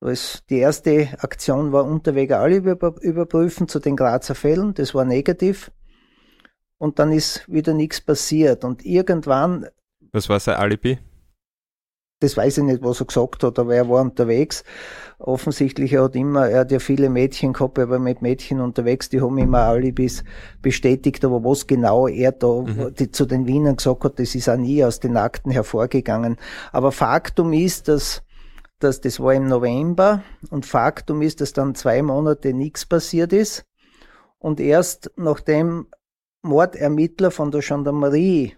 [0.04, 4.74] als die erste Aktion war Unterweger alle überprüfen zu den Grazer Fällen.
[4.74, 5.72] Das war negativ.
[6.78, 8.66] Und dann ist wieder nichts passiert.
[8.66, 9.68] Und irgendwann.
[10.12, 11.00] Was war sein Alibi?
[12.20, 14.64] Das weiß ich nicht, was er gesagt hat, aber er war unterwegs.
[15.20, 19.10] Offensichtlich, er hat immer, er hat ja viele Mädchen gehabt, er war mit Mädchen unterwegs,
[19.10, 20.24] die haben immer Alibis
[20.62, 22.94] bestätigt, aber was genau er da mhm.
[23.12, 26.38] zu den Wienern gesagt hat, das ist auch nie aus den Akten hervorgegangen.
[26.72, 28.24] Aber Faktum ist, dass
[28.84, 33.66] dass das war im November und Faktum ist, dass dann zwei Monate nichts passiert ist
[34.40, 35.88] und erst nachdem
[36.42, 38.56] Mordermittler von der Gendarmerie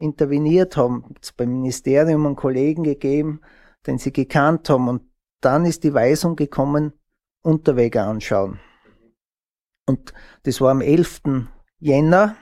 [0.00, 3.40] interveniert haben, es beim Ministerium einen Kollegen gegeben,
[3.86, 5.02] den sie gekannt haben und
[5.40, 6.92] dann ist die Weisung gekommen,
[7.42, 8.58] Unterwege anschauen.
[9.86, 11.20] Und das war am 11.
[11.78, 12.36] Jänner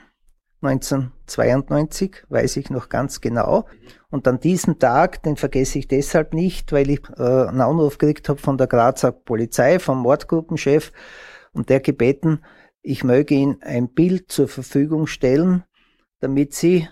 [0.62, 3.66] 1992, weiß ich noch ganz genau.
[4.10, 8.28] Und an diesem Tag, den vergesse ich deshalb nicht, weil ich äh, einen Anruf gekriegt
[8.28, 10.92] habe von der Grazer Polizei, vom Mordgruppenchef,
[11.52, 12.44] und der gebeten,
[12.82, 15.64] ich möge ihm ein Bild zur Verfügung stellen,
[16.20, 16.88] damit sie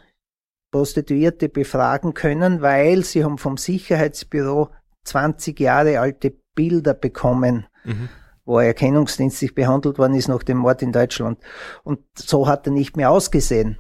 [0.72, 4.70] Prostituierte befragen können, weil sie haben vom Sicherheitsbüro
[5.04, 7.66] 20 Jahre alte Bilder bekommen.
[7.84, 8.08] Mhm
[8.44, 11.38] wo er erkennungsdienstlich behandelt worden ist nach dem Mord in Deutschland.
[11.82, 13.78] Und so hat er nicht mehr ausgesehen.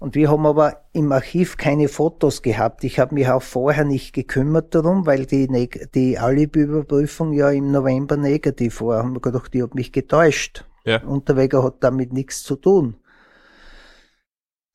[0.00, 2.84] Und wir haben aber im Archiv keine Fotos gehabt.
[2.84, 5.46] Ich habe mich auch vorher nicht gekümmert darum, weil die,
[5.94, 9.02] die Alibi-Überprüfung ja im November negativ war.
[9.02, 10.64] Haben wir gedacht, ich habe mich getäuscht.
[10.86, 11.04] Ja.
[11.04, 12.96] Unterweger hat damit nichts zu tun.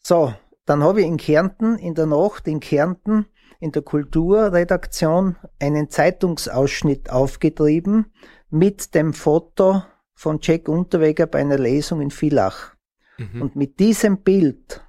[0.03, 0.31] So,
[0.65, 3.25] dann habe ich in Kärnten, in der Nacht in Kärnten,
[3.59, 8.13] in der Kulturredaktion einen Zeitungsausschnitt aufgetrieben
[8.51, 9.81] mit dem Foto
[10.13, 12.75] von Jack Unterweger bei einer Lesung in Villach.
[13.17, 13.41] Mhm.
[13.41, 14.84] Und mit diesem Bild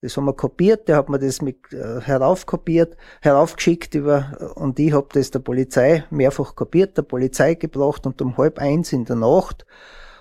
[0.00, 4.92] das haben wir kopiert, der hat mir das mit äh, heraufkopiert, heraufgeschickt über und ich
[4.92, 9.16] habe das der Polizei mehrfach kopiert, der Polizei gebracht und um halb eins in der
[9.16, 9.66] Nacht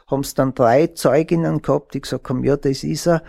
[0.08, 3.24] haben es dann drei Zeuginnen gehabt, die gesagt haben, ja, das ist er,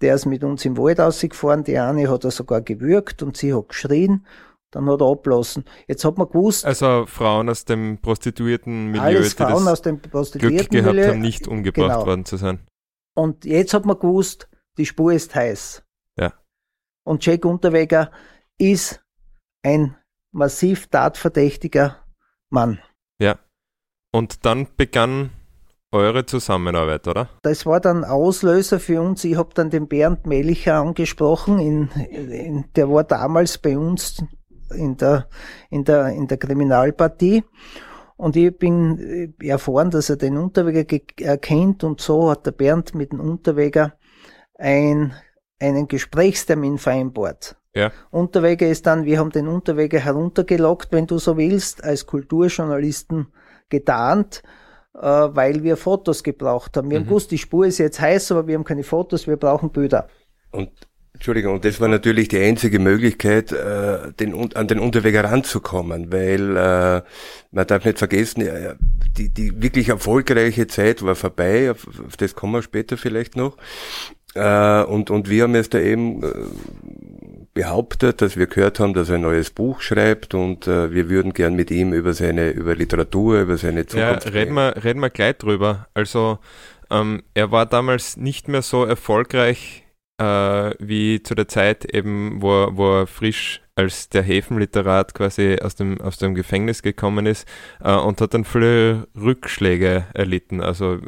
[0.00, 3.54] der ist mit uns im Wald ausgefahren, die eine hat er sogar gewürgt und sie
[3.54, 4.26] hat geschrien,
[4.72, 5.64] dann hat er ablassen.
[5.86, 6.66] Jetzt hat man gewusst.
[6.66, 11.92] Also Frauen aus dem Prostituierten-Milieu, alles Frauen aus dem Prostituierten Glück gehabt haben, nicht umgebracht
[11.92, 12.06] genau.
[12.06, 12.58] worden zu sein.
[13.14, 15.83] Und jetzt hat man gewusst, die Spur ist heiß.
[17.04, 18.10] Und Jack Unterweger
[18.58, 19.04] ist
[19.62, 19.96] ein
[20.32, 22.04] massiv tatverdächtiger
[22.50, 22.80] Mann.
[23.18, 23.38] Ja.
[24.12, 25.30] Und dann begann
[25.92, 27.28] eure Zusammenarbeit, oder?
[27.42, 29.24] Das war dann Auslöser für uns.
[29.24, 31.58] Ich habe dann den Bernd Mellicher angesprochen.
[31.60, 34.22] In, in, der war damals bei uns
[34.74, 35.28] in der,
[35.70, 37.44] in der, in der Kriminalpartie.
[38.16, 43.12] Und ich bin erfahren, dass er den Unterweger erkennt und so hat der Bernd mit
[43.12, 43.94] dem Unterweger
[44.56, 45.12] ein
[45.64, 47.56] einen Gesprächstermin vereinbart.
[47.74, 47.90] Ja.
[48.10, 53.26] Unterweger ist dann, wir haben den Unterweger heruntergelockt, wenn du so willst, als Kulturjournalisten
[53.68, 54.42] getarnt,
[54.94, 56.90] äh, weil wir Fotos gebraucht haben.
[56.90, 57.04] Wir mhm.
[57.04, 60.08] haben gewusst, die Spur ist jetzt heiß, aber wir haben keine Fotos, wir brauchen Bilder.
[60.52, 60.70] Und
[61.14, 66.56] Entschuldigung, und das war natürlich die einzige Möglichkeit, äh, den, an den Unterweger ranzukommen, weil
[66.56, 67.02] äh,
[67.52, 68.76] man darf nicht vergessen,
[69.16, 73.56] die, die wirklich erfolgreiche Zeit war vorbei, auf, auf das kommen wir später vielleicht noch.
[74.34, 76.32] Äh, und, und wir haben jetzt da eben äh,
[77.54, 81.32] behauptet, dass wir gehört haben, dass er ein neues Buch schreibt und äh, wir würden
[81.32, 84.54] gern mit ihm über seine, über Literatur, über seine Zukunft ja, reden.
[84.54, 85.86] Wir, reden wir gleich drüber.
[85.94, 86.38] Also
[86.90, 89.84] ähm, er war damals nicht mehr so erfolgreich
[90.18, 95.74] äh, wie zu der Zeit eben, wo, wo er frisch als der Häfenliterat quasi aus
[95.74, 97.46] dem, aus dem Gefängnis gekommen ist
[97.82, 100.98] äh, und hat dann viele Rückschläge erlitten, also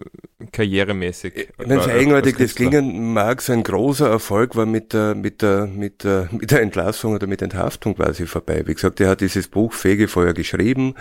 [0.51, 1.49] karrieremäßig.
[1.59, 5.67] Wenn es eigenartig das klingen mag, so ein großer Erfolg war mit der, mit der,
[5.67, 8.65] mit der, mit der Entlassung oder mit Enthaftung quasi vorbei.
[8.67, 10.95] Wie gesagt, er hat dieses Buch Fegefeuer geschrieben.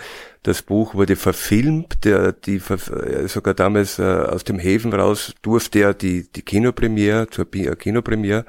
[0.44, 2.60] Das Buch wurde verfilmt, der, die,
[3.26, 8.44] sogar damals äh, aus dem Häfen raus durfte er die, die Kinopremiere, zur Kinopremiere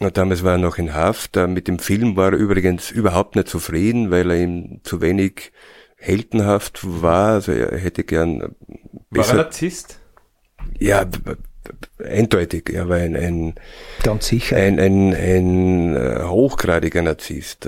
[0.00, 1.36] Damals war er noch in Haft.
[1.36, 5.52] Mit dem Film war er übrigens überhaupt nicht zufrieden, weil er ihm zu wenig
[5.96, 7.34] heldenhaft war.
[7.34, 8.54] Also er hätte gern
[9.10, 9.34] besser.
[9.34, 10.00] War er Narzisst?
[10.78, 11.06] Ja,
[12.04, 12.70] eindeutig.
[12.70, 13.54] Er war ein, ein,
[14.02, 14.56] Ganz sicher.
[14.56, 17.66] ein, ein, ein, äh, hochgradiger Narzisst.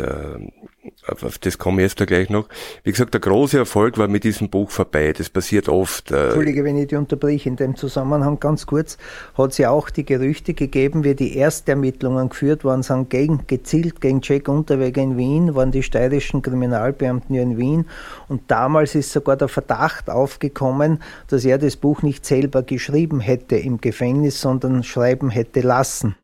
[1.06, 2.48] Auf, das komme ich jetzt da gleich noch.
[2.82, 5.12] Wie gesagt, der große Erfolg war mit diesem Buch vorbei.
[5.12, 6.10] Das passiert oft.
[6.10, 7.48] Äh, Entschuldige, wenn ich die unterbreche.
[7.48, 8.98] In dem Zusammenhang ganz kurz
[9.36, 14.00] hat es ja auch die Gerüchte gegeben, wie die Erstermittlungen geführt worden sind, gegen, gezielt
[14.00, 17.86] gegen Jack Unterweger in Wien, waren die steirischen Kriminalbeamten ja in Wien.
[18.28, 23.56] Und damals ist sogar der Verdacht aufgekommen, dass er das Buch nicht selber geschrieben hätte
[23.56, 26.16] im Gefängnis, sondern schreiben hätte lassen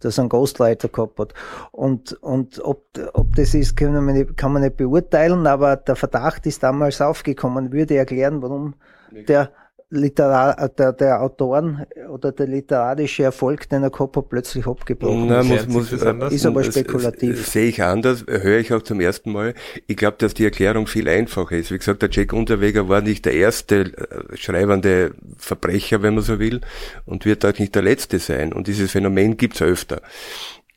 [0.00, 1.34] dass er einen Ghostwriter gehabt hat.
[1.72, 5.96] Und, und ob, ob das ist, kann man, nicht, kann man nicht beurteilen, aber der
[5.96, 8.74] Verdacht ist damals aufgekommen, würde erklären, warum
[9.10, 9.50] der
[9.92, 15.26] Literar, äh, der, der Autoren oder der literarische Erfolg, den er gehabt hat, plötzlich abgebrochen
[15.26, 16.02] Nein, muss, muss, ist.
[16.02, 17.44] Ist aber spekulativ.
[17.46, 19.54] Sehe ich anders, höre ich auch zum ersten Mal.
[19.88, 21.72] Ich glaube, dass die Erklärung viel einfacher ist.
[21.72, 26.38] Wie gesagt, der Jack Unterweger war nicht der erste äh, schreibende Verbrecher, wenn man so
[26.38, 26.60] will,
[27.04, 28.52] und wird auch nicht der letzte sein.
[28.52, 30.02] Und dieses Phänomen gibt's öfter.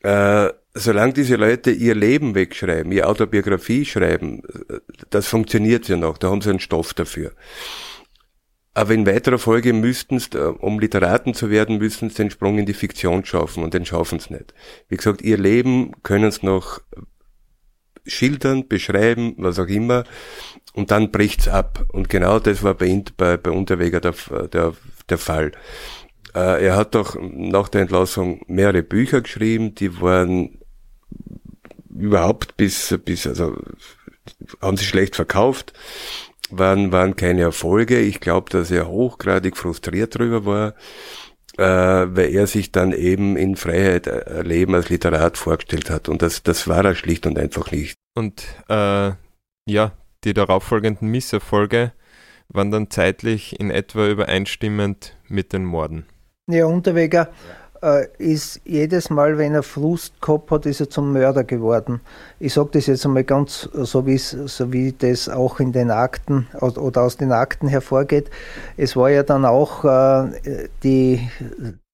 [0.01, 4.79] Äh, solange diese Leute ihr Leben wegschreiben, ihre Autobiografie schreiben, äh,
[5.11, 7.31] das funktioniert ja noch, da haben sie einen Stoff dafür.
[8.73, 12.65] Aber in weiterer Folge müssten äh, um Literaten zu werden, müssten sie den Sprung in
[12.65, 14.53] die Fiktion schaffen und den schaffen sie nicht.
[14.89, 16.81] Wie gesagt, ihr Leben können sie noch
[18.05, 20.03] schildern, beschreiben, was auch immer,
[20.73, 21.85] und dann bricht's ab.
[21.89, 24.15] Und genau das war bei, bei, bei Unterweger der,
[24.47, 24.73] der,
[25.07, 25.51] der Fall.
[26.33, 30.59] Äh, er hat doch nach der Entlassung mehrere Bücher geschrieben, die waren
[31.95, 33.55] überhaupt bis, bis, also,
[34.61, 35.73] haben sie schlecht verkauft
[36.57, 37.99] waren, waren keine Erfolge.
[37.99, 40.73] Ich glaube, dass er hochgradig frustriert darüber war,
[41.57, 46.09] äh, weil er sich dann eben in Freiheit erleben als Literat vorgestellt hat.
[46.09, 47.95] Und das, das war er schlicht und einfach nicht.
[48.15, 49.11] Und äh,
[49.65, 49.91] ja,
[50.23, 51.93] die darauffolgenden Misserfolge
[52.49, 56.05] waren dann zeitlich in etwa übereinstimmend mit den Morden.
[56.47, 57.62] Ja, Unterweger äh,
[58.17, 62.01] ist jedes Mal, wenn er Frust gehabt hat, ist er zum Mörder geworden.
[62.39, 67.01] Ich sage das jetzt einmal ganz so, so wie das auch in den Akten oder
[67.01, 68.29] aus den Akten hervorgeht.
[68.77, 71.27] Es war ja dann auch äh, die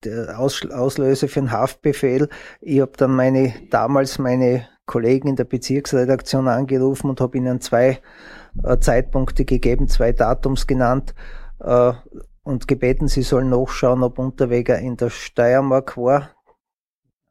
[0.04, 2.30] der Auslöser für den Haftbefehl.
[2.62, 7.99] Ich habe dann meine damals meine Kollegen in der Bezirksredaktion angerufen und habe ihnen zwei
[8.63, 11.13] äh, Zeitpunkte gegeben, zwei Datums genannt
[11.60, 11.93] äh,
[12.49, 16.31] und gebeten, sie sollen nachschauen, ob Unterweger in der Steiermark war.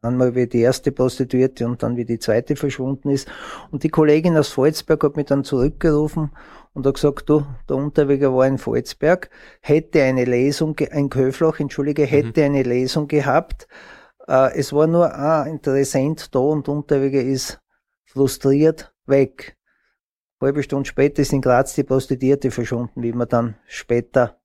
[0.01, 3.29] Einmal wie die erste Prostituierte und dann wie die zweite verschwunden ist.
[3.69, 6.31] Und die Kollegin aus Volzberg hat mich dann zurückgerufen
[6.73, 9.29] und hat gesagt, du, der Unterweger war in Volzberg,
[9.59, 12.07] hätte eine Lesung, ein Köflach, entschuldige, mhm.
[12.07, 12.45] hätte mhm.
[12.45, 13.67] eine Lesung gehabt.
[14.25, 17.59] Äh, es war nur ein Interessent da und Unterweger ist
[18.05, 19.57] frustriert weg.
[20.39, 24.38] Halbe Stunde später ist in Graz die Prostituierte verschwunden, wie man dann später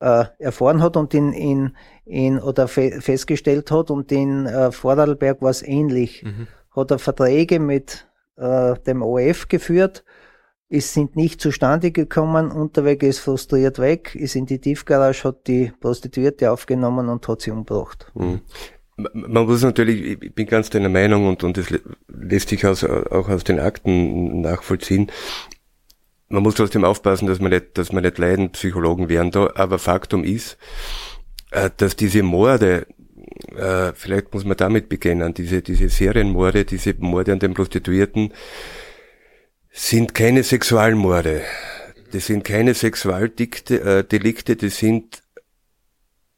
[0.00, 5.42] äh, erfahren hat und in, in, in oder fe festgestellt hat und in äh, Vorarlberg
[5.42, 6.24] war es ähnlich.
[6.24, 6.46] Mhm.
[6.74, 10.04] Hat er Verträge mit äh, dem OF geführt,
[10.72, 15.72] es sind nicht zustande gekommen, Unterweg ist frustriert weg, ist in die Tiefgarage, hat die
[15.80, 18.10] Prostituierte aufgenommen und hat sie umgebracht.
[18.14, 18.40] Mhm.
[18.96, 21.74] Man muss natürlich, ich bin ganz deiner Meinung und, und das
[22.06, 25.10] lässt sich aus, auch aus den Akten nachvollziehen
[26.30, 29.78] man muss trotzdem aufpassen, dass man nicht, dass man nicht leiden, Psychologen wären da, aber
[29.78, 30.56] Faktum ist,
[31.50, 32.86] äh, dass diese Morde,
[33.56, 38.32] äh, vielleicht muss man damit beginnen, diese, diese Serienmorde, diese Morde an den Prostituierten,
[39.72, 41.42] sind keine Sexualmorde.
[42.12, 45.22] Das sind keine Sexualdelikte, äh, das sind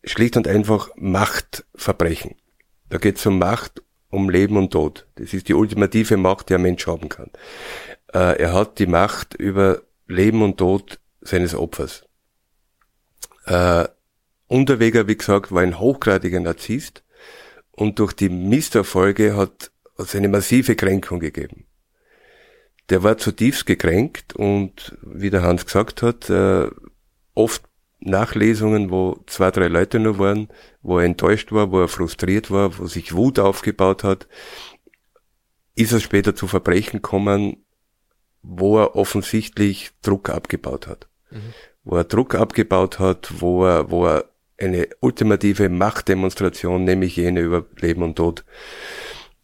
[0.05, 2.37] schlicht und einfach Machtverbrechen.
[2.89, 5.07] Da geht es um Macht, um Leben und Tod.
[5.17, 7.31] Das ist die ultimative Macht, die ein Mensch haben kann.
[8.13, 12.05] Äh, er hat die Macht über Leben und Tod seines Opfers.
[13.47, 13.89] Äh,
[14.47, 17.03] Unterweger, wie gesagt, war ein hochgradiger Narzisst
[17.71, 21.65] und durch die Misserfolge hat es eine massive Kränkung gegeben.
[22.91, 26.69] Der war zutiefst gekränkt und, wie der Hans gesagt hat, äh,
[27.35, 27.63] oft
[28.01, 30.49] Nachlesungen, wo zwei, drei Leute nur waren,
[30.83, 34.29] wo er enttäuscht war, wo er frustriert war, wo sich Wut aufgebaut hat,
[35.75, 37.65] ist er später zu Verbrechen gekommen,
[38.43, 41.09] wo er offensichtlich Druck abgebaut hat.
[41.31, 41.55] Mhm.
[41.85, 44.25] Wo er Druck abgebaut hat, wo er, wo er
[44.59, 48.45] eine ultimative Machtdemonstration, nämlich jene über Leben und Tod,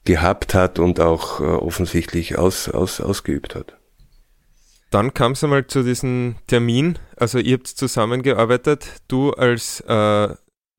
[0.04, 3.76] gehabt hat und auch äh, offensichtlich aus, aus, ausgeübt hat.
[4.90, 10.34] Dann kam es einmal zu diesem Termin, also ihr habt zusammengearbeitet, du als äh,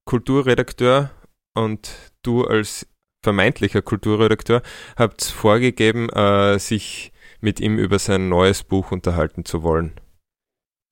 [0.06, 1.12] Kulturredakteur
[1.54, 1.92] und
[2.24, 2.88] du als
[3.22, 4.64] vermeintlicher Kulturredakteur
[4.96, 9.94] habt vorgegeben, äh, sich mit ihm über sein neues Buch unterhalten zu wollen.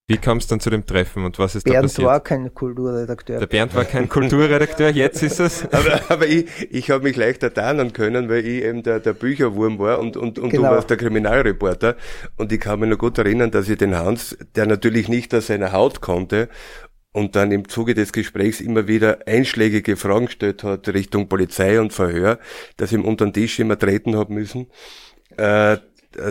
[0.09, 1.97] Wie kam es dann zu dem Treffen und was ist Bernd da passiert?
[1.97, 3.39] Bernd war kein Kulturredakteur.
[3.39, 5.65] Der Bernd war kein Kulturredakteur, jetzt ist es.
[5.73, 9.79] Aber, aber ich, ich habe mich leichter tarnen können, weil ich eben der, der Bücherwurm
[9.79, 10.69] war und, und, und genau.
[10.69, 11.97] du warst der Kriminalreporter.
[12.37, 15.47] Und ich kann mich noch gut erinnern, dass ich den Hans, der natürlich nicht aus
[15.47, 16.47] seiner Haut konnte
[17.11, 21.91] und dann im Zuge des Gesprächs immer wieder einschlägige Fragen gestellt hat Richtung Polizei und
[21.91, 22.39] Verhör,
[22.77, 24.67] dass ich ihm unter den Tisch immer treten habe müssen.
[25.35, 25.77] Äh,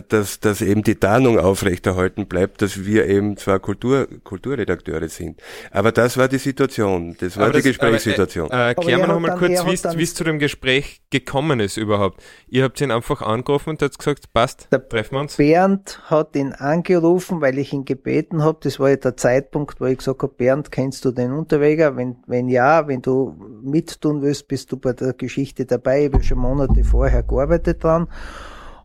[0.08, 5.40] dass, dass eben die Tarnung aufrechterhalten bleibt, dass wir eben zwar Kultur, Kulturredakteure sind.
[5.70, 8.50] Aber das war die Situation, das war aber die das, Gesprächssituation.
[8.50, 9.64] Aber, äh, erklär mir nochmal kurz,
[9.96, 12.22] wie es zu dem Gespräch gekommen ist überhaupt.
[12.48, 15.36] Ihr habt ihn einfach angerufen und hat gesagt, passt, treffen wir uns.
[15.36, 19.86] Bernd hat ihn angerufen, weil ich ihn gebeten habe, das war ja der Zeitpunkt, wo
[19.86, 21.96] ich gesagt habe, Bernd, kennst du den Unterweger?
[21.96, 26.06] Wenn, wenn ja, wenn du mittun willst, bist du bei der Geschichte dabei.
[26.06, 28.08] Ich habe schon Monate vorher gearbeitet dran.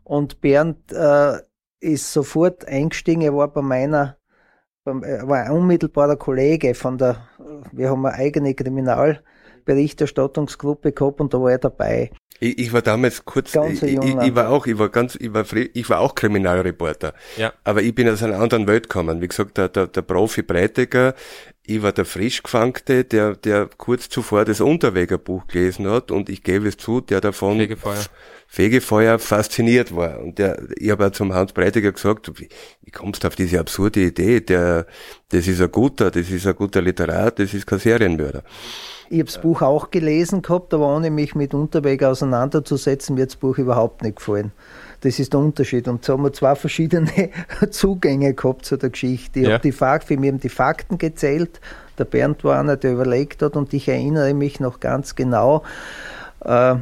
[0.04, 1.40] Und Bernd äh,
[1.80, 3.22] ist sofort eingestiegen.
[3.22, 4.18] Er war bei meiner,
[4.86, 7.28] er war unmittelbarer Kollege von der,
[7.72, 8.54] wir haben eine eigene
[9.65, 12.12] Kriminalberichterstattungsgruppe gehabt und da war er dabei.
[12.39, 15.45] Ich, ich war damals kurz, ich, ich, ich, war auch, ich war ganz, ich war,
[15.54, 17.13] ich war auch Kriminalreporter.
[17.38, 17.54] Ja.
[17.63, 19.21] Aber ich bin aus einer anderen Welt gekommen.
[19.21, 21.13] Wie gesagt, der, der, der Profi Breitiger,
[21.63, 26.67] ich war der Frischgefangte, der, der kurz zuvor das Unterwegerbuch gelesen hat und ich gebe
[26.67, 28.06] es zu, der davon Fegefeuer,
[28.47, 30.19] Fegefeuer fasziniert war.
[30.19, 32.50] Und der, ich habe auch zum Hans Breitiger gesagt, wie,
[32.82, 34.41] wie kommst du auf diese absurde Idee?
[34.41, 34.88] Der,
[35.30, 38.43] das ist ein guter, das ist ein guter Literat, das ist kein Serienmörder.
[39.12, 43.36] Ich habe das Buch auch gelesen gehabt, aber ohne mich mit Unterweg auseinanderzusetzen, mir das
[43.36, 44.54] Buch überhaupt nicht gefallen.
[45.02, 45.90] Das ist der Unterschied.
[45.90, 47.12] Und so haben wir zwei verschiedene
[47.71, 49.42] Zugänge gehabt zu der Geschichte.
[49.42, 49.54] Ich ja.
[49.56, 51.60] habe die Fakten, wir haben die Fakten gezählt.
[51.98, 55.63] Der Bernd war einer, der überlegt hat und ich erinnere mich noch ganz genau.
[56.40, 56.75] Äh,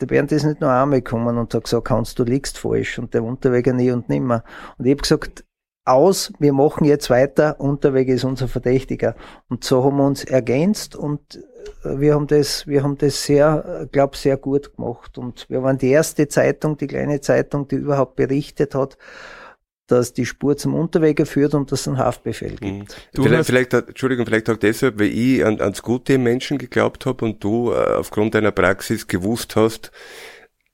[0.00, 3.12] der Bernd ist nicht nur einmal gekommen und hat gesagt, Hans, du liegst falsch und
[3.12, 4.42] der Unterweger nie und nimmer.
[4.78, 5.44] Und ich habe gesagt,
[5.84, 9.14] aus, wir machen jetzt weiter, Unterweg ist unser Verdächtiger.
[9.48, 11.36] Und so haben wir uns ergänzt und
[11.84, 15.18] äh, wir haben das, wir haben das sehr, glaube sehr gut gemacht.
[15.18, 18.96] Und wir waren die erste Zeitung, die kleine Zeitung, die überhaupt berichtet hat,
[19.88, 22.62] dass die Spur zum Unterweger führt und dass es einen Haftbefehl gibt.
[22.62, 22.84] Mhm.
[23.12, 27.24] Du vielleicht, vielleicht, Entschuldigung, vielleicht auch deshalb, weil ich an, ans Gute Menschen geglaubt habe
[27.24, 29.90] und du äh, aufgrund deiner Praxis gewusst hast,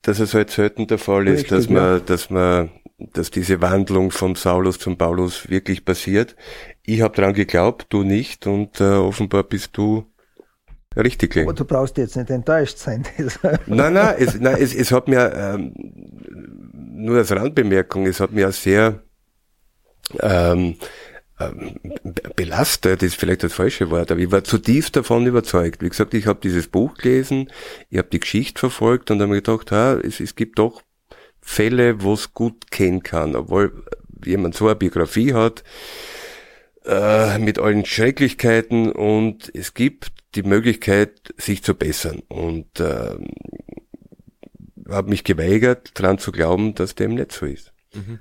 [0.01, 1.99] dass es halt selten der Fall ist, Richtig, dass man, ja.
[1.99, 6.35] dass man dass diese Wandlung vom Saulus zum Paulus wirklich passiert.
[6.83, 10.05] Ich habe daran geglaubt, du nicht und äh, offenbar bist du
[10.97, 13.05] richtig Aber du brauchst jetzt nicht enttäuscht sein.
[13.67, 15.73] nein, nein, es, nein es, es hat mir ähm,
[16.73, 19.01] nur als Randbemerkung, es hat mir sehr
[20.19, 20.75] ähm,
[22.35, 25.81] belastet ist vielleicht das falsche Wort, aber ich war zutiefst davon überzeugt.
[25.81, 27.49] Wie gesagt, ich habe dieses Buch gelesen,
[27.89, 30.81] ich habe die Geschichte verfolgt und habe mir gedacht, ha, es, es gibt doch
[31.41, 33.85] Fälle, wo es gut gehen kann, obwohl
[34.25, 35.63] jemand so eine Biografie hat,
[36.85, 42.21] äh, mit allen Schrecklichkeiten und es gibt die Möglichkeit, sich zu bessern.
[42.27, 43.15] Und äh,
[44.89, 47.73] habe mich geweigert, daran zu glauben, dass dem nicht so ist.
[47.93, 48.19] Mhm.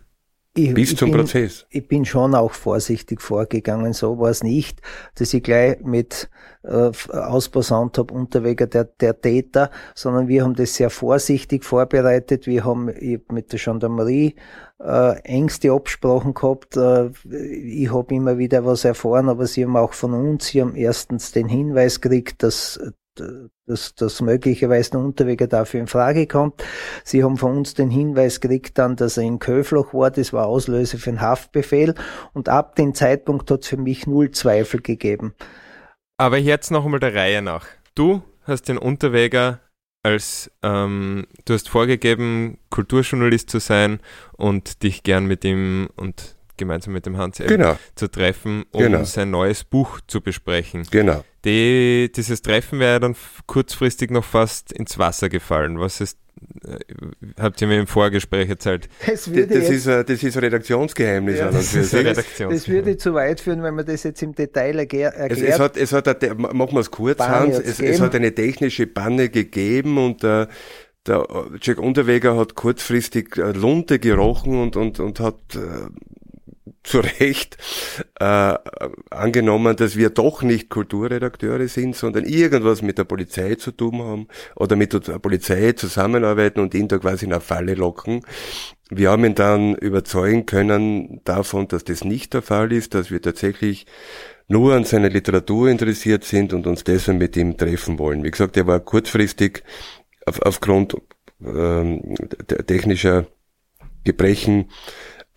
[0.58, 1.66] Ich, Bis zum bin, Prozess.
[1.70, 3.92] Ich bin schon auch vorsichtig vorgegangen.
[3.92, 4.82] So war es nicht,
[5.14, 6.28] dass ich gleich mit
[6.64, 12.48] äh, ausposaunt habe, Unterweger der, der Täter, sondern wir haben das sehr vorsichtig vorbereitet.
[12.48, 14.34] Wir haben mit der Gendarmerie
[14.80, 16.76] äh, engste Absprachen gehabt.
[16.76, 20.74] Äh, ich habe immer wieder was erfahren, aber sie haben auch von uns, sie haben
[20.74, 22.80] erstens den Hinweis gekriegt, dass
[23.66, 26.62] dass, dass möglicherweise ein Unterweger dafür in Frage kommt.
[27.04, 30.10] Sie haben von uns den Hinweis gekriegt dann, dass er in Köfloch war.
[30.10, 31.94] Das war Auslöser für einen Haftbefehl.
[32.32, 35.34] Und ab dem Zeitpunkt hat es für mich null Zweifel gegeben.
[36.16, 37.66] Aber jetzt noch einmal der Reihe nach.
[37.94, 39.60] Du hast den Unterweger
[40.02, 44.00] als, ähm, du hast vorgegeben, Kulturjournalist zu sein
[44.36, 47.78] und dich gern mit ihm und gemeinsam mit dem Hans genau.
[47.94, 49.04] zu treffen, um genau.
[49.04, 50.86] sein neues Buch zu besprechen.
[50.90, 51.24] Genau.
[51.48, 55.80] Die, dieses Treffen wäre dann kurzfristig noch fast ins Wasser gefallen.
[55.80, 56.18] Was ist
[56.64, 56.78] äh,
[57.40, 58.88] habt ihr mir im Vorgespräch erzählt.
[59.06, 61.38] Das, das, ist, ein, das ist ein Redaktionsgeheimnis.
[61.38, 62.64] Ja, das, ist ein Redaktionsgeheimnis.
[62.64, 65.14] das würde zu weit führen, wenn man das jetzt im Detail erklärt.
[65.16, 68.34] Es, es hat, es hat eine, machen wir es kurz, Hans, es, es, hat eine
[68.34, 70.46] technische Panne gegeben und äh,
[71.06, 71.26] der
[71.62, 75.58] Jack Unterweger hat kurzfristig Lunte gerochen und, und, und hat äh,
[76.88, 77.56] zu Recht
[78.18, 78.54] äh,
[79.10, 84.28] angenommen, dass wir doch nicht Kulturredakteure sind, sondern irgendwas mit der Polizei zu tun haben
[84.56, 88.22] oder mit der Polizei zusammenarbeiten und ihn da quasi in eine Falle locken.
[88.90, 93.20] Wir haben ihn dann überzeugen können davon, dass das nicht der Fall ist, dass wir
[93.20, 93.86] tatsächlich
[94.48, 98.24] nur an seiner Literatur interessiert sind und uns deshalb mit ihm treffen wollen.
[98.24, 99.62] Wie gesagt, er war kurzfristig
[100.24, 100.96] auf, aufgrund
[101.44, 102.14] ähm,
[102.66, 103.26] technischer
[104.04, 104.70] Gebrechen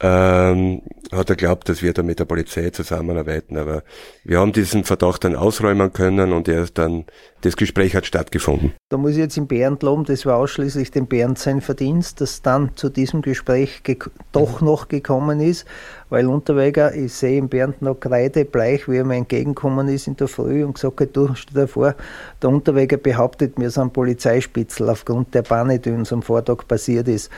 [0.03, 0.81] ähm,
[1.11, 3.55] hat er glaubt, dass wir da mit der Polizei zusammenarbeiten.
[3.57, 3.83] Aber
[4.23, 7.05] wir haben diesen Verdacht dann ausräumen können und erst dann,
[7.41, 8.73] das Gespräch hat stattgefunden.
[8.89, 12.41] Da muss ich jetzt im Bernd loben, das war ausschließlich dem Bernd sein Verdienst, dass
[12.41, 13.83] dann zu diesem Gespräch
[14.31, 15.65] doch noch gekommen ist,
[16.09, 20.27] weil Unterweger, ich sehe im Bernd noch kreidebleich, wie er mir entgegengekommen ist in der
[20.27, 21.95] Früh und gesagt hat, du stell dir vor,
[22.41, 27.29] der Unterweger behauptet, wir sind Polizeispitzel aufgrund der Panne, die uns am Vortag passiert ist.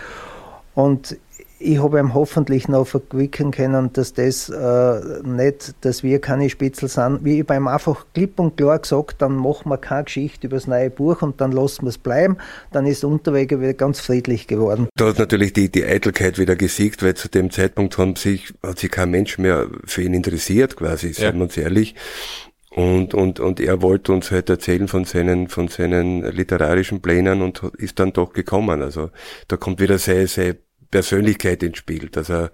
[0.76, 1.18] Und
[1.64, 6.90] ich habe ihm hoffentlich noch verquicken können, dass das äh, nicht, dass wir keine Spitzel
[6.90, 7.24] sind.
[7.24, 10.68] Wie ich beim einfach klipp und klar gesagt, dann machen wir keine Geschichte über das
[10.68, 12.38] neue Buch und dann lassen wir es bleiben.
[12.72, 14.88] Dann ist Unterwege wieder ganz friedlich geworden.
[14.96, 18.80] Da hat natürlich die, die Eitelkeit wieder gesiegt, weil zu dem Zeitpunkt haben sich, hat
[18.80, 21.14] sich kein Mensch mehr für ihn interessiert, quasi, ja.
[21.14, 21.96] sagen wir uns ehrlich.
[22.76, 27.62] Und, und, und er wollte uns halt erzählen von seinen, von seinen literarischen Plänen und
[27.78, 28.82] ist dann doch gekommen.
[28.82, 29.12] Also
[29.48, 30.56] da kommt wieder sehr, sehr
[30.94, 32.52] Persönlichkeit ins Spiel, dass er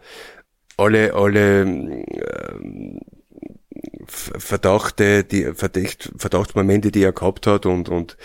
[0.78, 2.96] alle, alle äh,
[4.08, 8.16] Verdachte, die Verdacht, Verdachtsmomente, die er gehabt hat und, und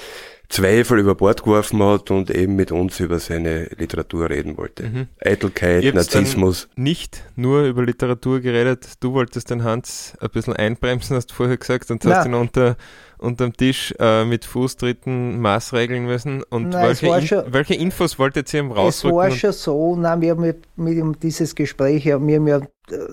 [0.49, 4.85] Zweifel über Bord geworfen hat und eben mit uns über seine Literatur reden wollte.
[4.85, 5.09] Mhm.
[5.19, 6.69] Eitelkeit, Narzissmus.
[6.77, 11.57] nicht nur über Literatur geredet, du wolltest den Hans ein bisschen einbremsen, hast du vorher
[11.57, 12.77] gesagt, und hast ihn unter
[13.19, 16.43] unterm Tisch äh, mit Fußtritten maßregeln müssen.
[16.43, 19.19] Und nein, welche, in, schon, welche Infos wolltet ihr ihm rausdrücken?
[19.19, 22.61] Es war schon so, nein, wir haben mit, mit ihm dieses Gespräch, wir haben ja,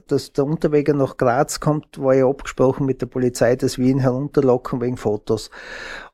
[0.08, 4.00] dass der Unterweger nach Graz kommt, war ja abgesprochen mit der Polizei, dass wir ihn
[4.00, 5.50] herunterlocken wegen Fotos.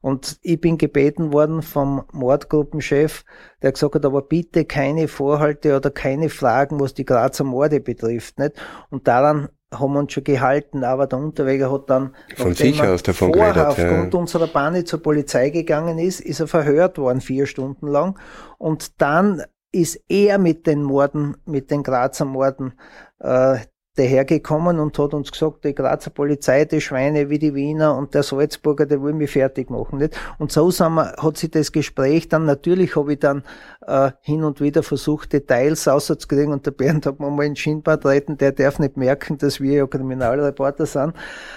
[0.01, 3.23] Und ich bin gebeten worden vom Mordgruppenchef,
[3.63, 8.37] der gesagt hat, aber bitte keine Vorhalte oder keine Fragen, was die Grazer Morde betrifft,
[8.37, 8.53] nicht?
[8.89, 13.03] Und daran haben wir uns schon gehalten, aber der Unterweger hat dann von sich aus
[13.03, 14.19] davon geredet, aufgrund ja.
[14.19, 18.17] unserer Panne zur Polizei gegangen ist, ist er verhört worden vier Stunden lang
[18.57, 22.73] und dann ist er mit den Morden, mit den Grazer Morden
[23.19, 23.57] äh,
[23.97, 28.23] dahergekommen und hat uns gesagt, die Grazer Polizei, die Schweine wie die Wiener und der
[28.23, 29.99] Salzburger, der will mich fertig machen.
[29.99, 30.17] Nicht?
[30.37, 33.43] Und so wir, hat sich das Gespräch dann, natürlich habe ich dann
[33.85, 38.01] äh, hin und wieder versucht, Details rauszukriegen und der Bernd hat mir mal in Schienbad
[38.01, 41.13] treten, der darf nicht merken, dass wir ja Kriminalreporter sind.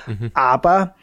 [0.07, 0.30] Mhm.
[0.34, 0.95] Aber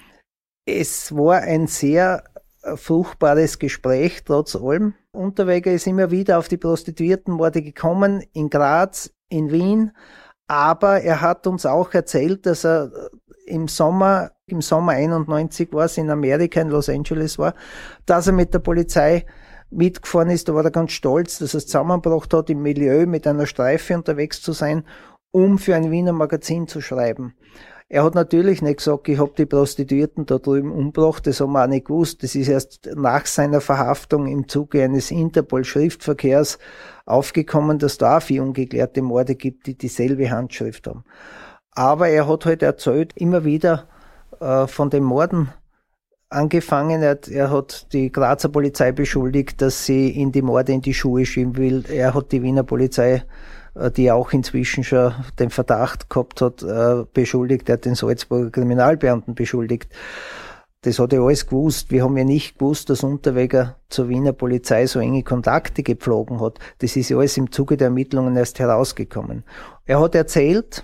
[0.66, 2.24] es war ein sehr
[2.64, 4.96] äh, fruchtbares Gespräch, trotz allem.
[5.12, 9.92] Unterweger ist immer wieder auf die Prostituiertenmorde gekommen, in Graz, in Wien,
[10.48, 13.10] aber er hat uns auch erzählt, dass er äh,
[13.54, 17.54] im Sommer, im Sommer 91 war es in Amerika, in Los Angeles war,
[18.06, 19.26] dass er mit der Polizei
[19.70, 20.50] mitgefahren ist.
[20.50, 23.96] Da war er ganz stolz, dass er es zusammengebracht hat, im Milieu mit einer Streife
[23.96, 24.84] unterwegs zu sein,
[25.32, 27.36] um für ein Wiener Magazin zu schreiben.
[27.90, 31.64] Er hat natürlich nicht gesagt, ich habe die Prostituierten da drüben umgebracht, das haben wir
[31.64, 32.22] auch nicht gewusst.
[32.22, 36.60] Das ist erst nach seiner Verhaftung im Zuge eines Interpol-Schriftverkehrs
[37.06, 41.06] aufgekommen, dass da vier ungeklärte Morde gibt, die dieselbe Handschrift haben.
[41.72, 43.88] Aber er hat halt erzählt, immer wieder
[44.42, 45.54] äh, von den Morden
[46.30, 47.02] angefangen.
[47.02, 50.94] Er hat, er hat die Grazer Polizei beschuldigt, dass sie in die Morde in die
[50.94, 51.86] Schuhe schieben will.
[51.88, 53.22] Er hat die Wiener Polizei äh,
[53.96, 57.70] die auch inzwischen schon den Verdacht gehabt hat, äh, beschuldigt.
[57.70, 59.94] Er hat den Salzburger Kriminalbeamten beschuldigt.
[60.82, 61.92] Das hat er alles gewusst.
[61.92, 66.60] Wir haben ja nicht gewusst, dass Unterweger zur Wiener Polizei so enge Kontakte gepflogen hat.
[66.80, 69.44] Das ist ja alles im Zuge der Ermittlungen erst herausgekommen.
[69.86, 70.84] Er hat erzählt,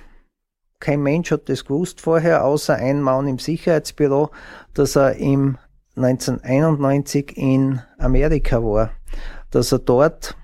[0.80, 4.32] kein Mensch hat das gewusst vorher, außer ein Mann im Sicherheitsbüro,
[4.74, 5.58] dass er im
[5.96, 8.89] 1991 in Amerika war,
[9.52, 10.36] dass er dort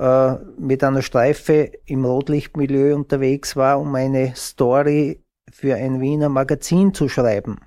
[0.00, 5.22] äh, mit einer Streife im Rotlichtmilieu unterwegs war, um eine Story
[5.52, 7.58] für ein Wiener Magazin zu schreiben.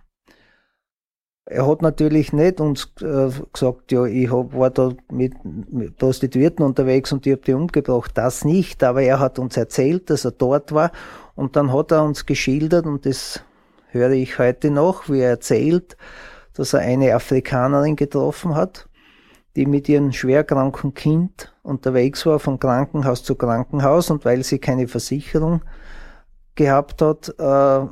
[1.45, 6.65] Er hat natürlich nicht uns äh, gesagt, ja, ich hab, war da mit, mit Prostituierten
[6.65, 8.11] unterwegs und ich habe die umgebracht.
[8.15, 10.91] Das nicht, aber er hat uns erzählt, dass er dort war
[11.35, 13.43] und dann hat er uns geschildert und das
[13.91, 15.97] höre ich heute noch, wie er erzählt,
[16.55, 18.87] dass er eine Afrikanerin getroffen hat
[19.55, 24.87] die mit ihrem schwerkranken Kind unterwegs war von Krankenhaus zu Krankenhaus und weil sie keine
[24.87, 25.61] Versicherung
[26.55, 27.85] gehabt hat, äh,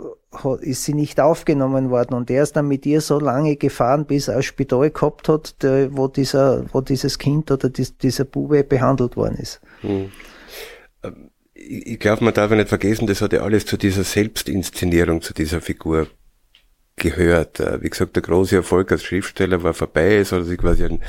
[0.62, 4.28] ist sie nicht aufgenommen worden und er ist dann mit ihr so lange gefahren, bis
[4.28, 8.64] er ein Spital gehabt hat, der, wo dieser, wo dieses Kind oder dies, dieser Bube
[8.64, 9.62] behandelt worden ist.
[9.82, 10.12] Hm.
[11.54, 15.62] Ich glaube, man darf nicht vergessen, das hat ja alles zu dieser Selbstinszenierung, zu dieser
[15.62, 16.08] Figur
[17.02, 17.60] gehört.
[17.60, 21.00] Äh, wie gesagt, der große Erfolg als Schriftsteller war vorbei, es hat sich quasi ein,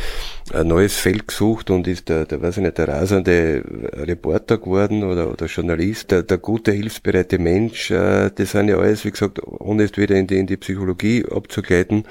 [0.53, 3.63] ein, neues Feld gesucht und ist der, der, weiß ich nicht, der rasende
[3.95, 9.05] Reporter geworden oder, oder Journalist, der, der gute, hilfsbereite Mensch, äh, das sind ja alles,
[9.05, 12.05] wie gesagt, ohne es wieder in die, in die Psychologie abzugleiten,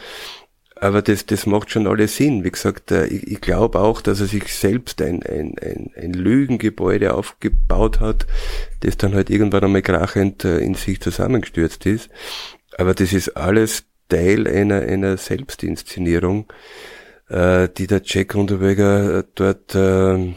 [0.76, 2.44] aber das, das macht schon alles Sinn.
[2.44, 6.14] Wie gesagt, äh, ich, ich glaube auch, dass er sich selbst ein, ein, ein, ein
[6.14, 8.26] Lügengebäude aufgebaut hat,
[8.80, 12.10] das dann halt irgendwann einmal krachend in sich zusammengestürzt ist.
[12.78, 16.52] Aber das ist alles Teil einer, einer Selbstinszenierung,
[17.30, 20.36] äh, die der Jack Unterweger äh, dort äh,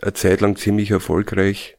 [0.00, 1.76] eine Zeit lang ziemlich erfolgreich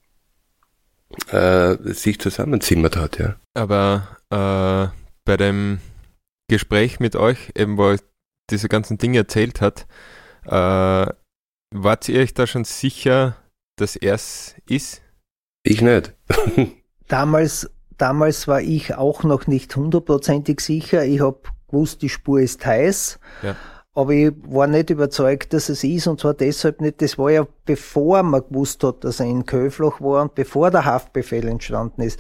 [1.29, 3.35] äh, sich zusammenzimmert hat, ja.
[3.53, 4.95] Aber äh,
[5.25, 5.79] bei dem
[6.47, 7.99] Gespräch mit euch, eben wo er
[8.49, 9.87] diese ganzen Dinge erzählt hat,
[10.45, 11.07] äh,
[11.71, 13.37] wart ihr euch da schon sicher,
[13.77, 15.01] dass er es ist?
[15.63, 16.13] Ich nicht.
[17.07, 21.03] Damals damals war ich auch noch nicht hundertprozentig sicher.
[21.03, 23.19] Ich habe gewusst, die Spur ist heiß.
[23.41, 23.55] Ja.
[23.95, 27.45] Aber ich war nicht überzeugt, dass es ist, und zwar deshalb nicht, das war ja
[27.65, 32.19] bevor man gewusst hat, dass er in Köfloch war und bevor der Haftbefehl entstanden ist.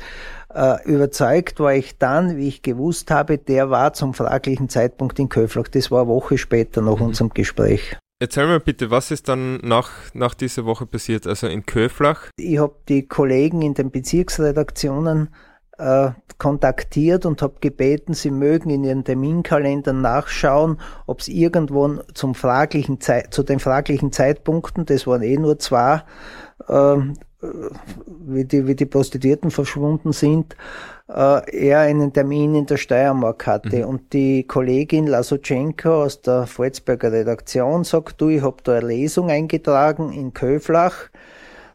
[0.53, 5.29] Äh, überzeugt war ich dann, wie ich gewusst habe, der war zum fraglichen Zeitpunkt in
[5.29, 5.67] Köfloch.
[5.67, 7.07] Das war eine Woche später nach mhm.
[7.07, 7.97] unserem Gespräch.
[8.19, 12.27] Erzähl mir bitte, was ist dann nach, nach dieser Woche passiert, also in Köflach?
[12.37, 15.29] Ich habe die Kollegen in den Bezirksredaktionen
[15.83, 22.35] äh, kontaktiert und habe gebeten, sie mögen in ihren Terminkalendern nachschauen, ob es irgendwo zum
[22.35, 26.01] fraglichen Zeit, zu den fraglichen Zeitpunkten, das waren eh nur zwei,
[26.67, 26.97] äh,
[28.25, 30.55] wie, die, wie die Prostituierten verschwunden sind,
[31.09, 33.77] äh, er einen Termin in der Steiermark hatte.
[33.77, 33.85] Mhm.
[33.85, 39.29] Und die Kollegin Lasotschenko aus der Volzberger Redaktion sagt, du, ich habe da eine Lesung
[39.29, 41.09] eingetragen in Köflach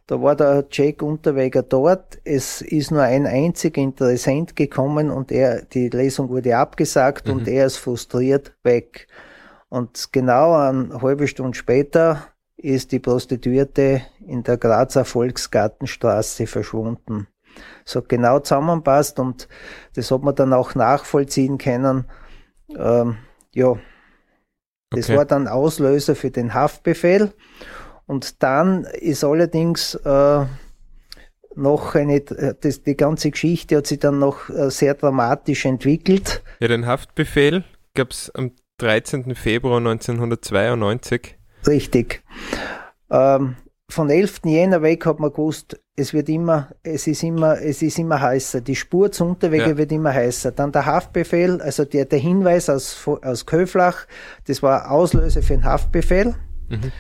[0.09, 2.19] da war der Jack Unterweger dort.
[2.25, 7.35] Es ist nur ein einziger Interessent gekommen und er, die Lesung wurde abgesagt mhm.
[7.35, 9.07] und er ist frustriert weg.
[9.69, 12.25] Und genau eine halbe Stunde später
[12.57, 17.29] ist die Prostituierte in der Grazer Volksgartenstraße verschwunden.
[17.85, 19.47] So genau zusammenpasst und
[19.95, 22.07] das hat man dann auch nachvollziehen können.
[22.75, 23.19] Ähm,
[23.55, 23.77] ja,
[24.89, 25.19] das okay.
[25.19, 27.35] war dann Auslöser für den Haftbefehl.
[28.09, 30.45] Und dann ist allerdings äh,
[31.55, 36.43] noch eine, das, die ganze Geschichte hat sich dann noch äh, sehr dramatisch entwickelt.
[36.59, 39.35] Ja, den Haftbefehl gab es am 13.
[39.35, 41.37] Februar 1992.
[41.67, 42.23] Richtig.
[43.11, 43.57] Ähm,
[43.91, 44.41] von 11.
[44.45, 48.63] Jänner weg hat man gewusst, es wird immer, es ist immer, es ist immer heißer.
[48.63, 49.77] Die Spur zu Unterwege ja.
[49.77, 50.53] wird immer heißer.
[50.53, 54.07] Dann der Haftbefehl, also der, der Hinweis aus, aus Köflach,
[54.47, 56.35] das war Auslöser für den Haftbefehl.
[56.69, 56.93] Mhm.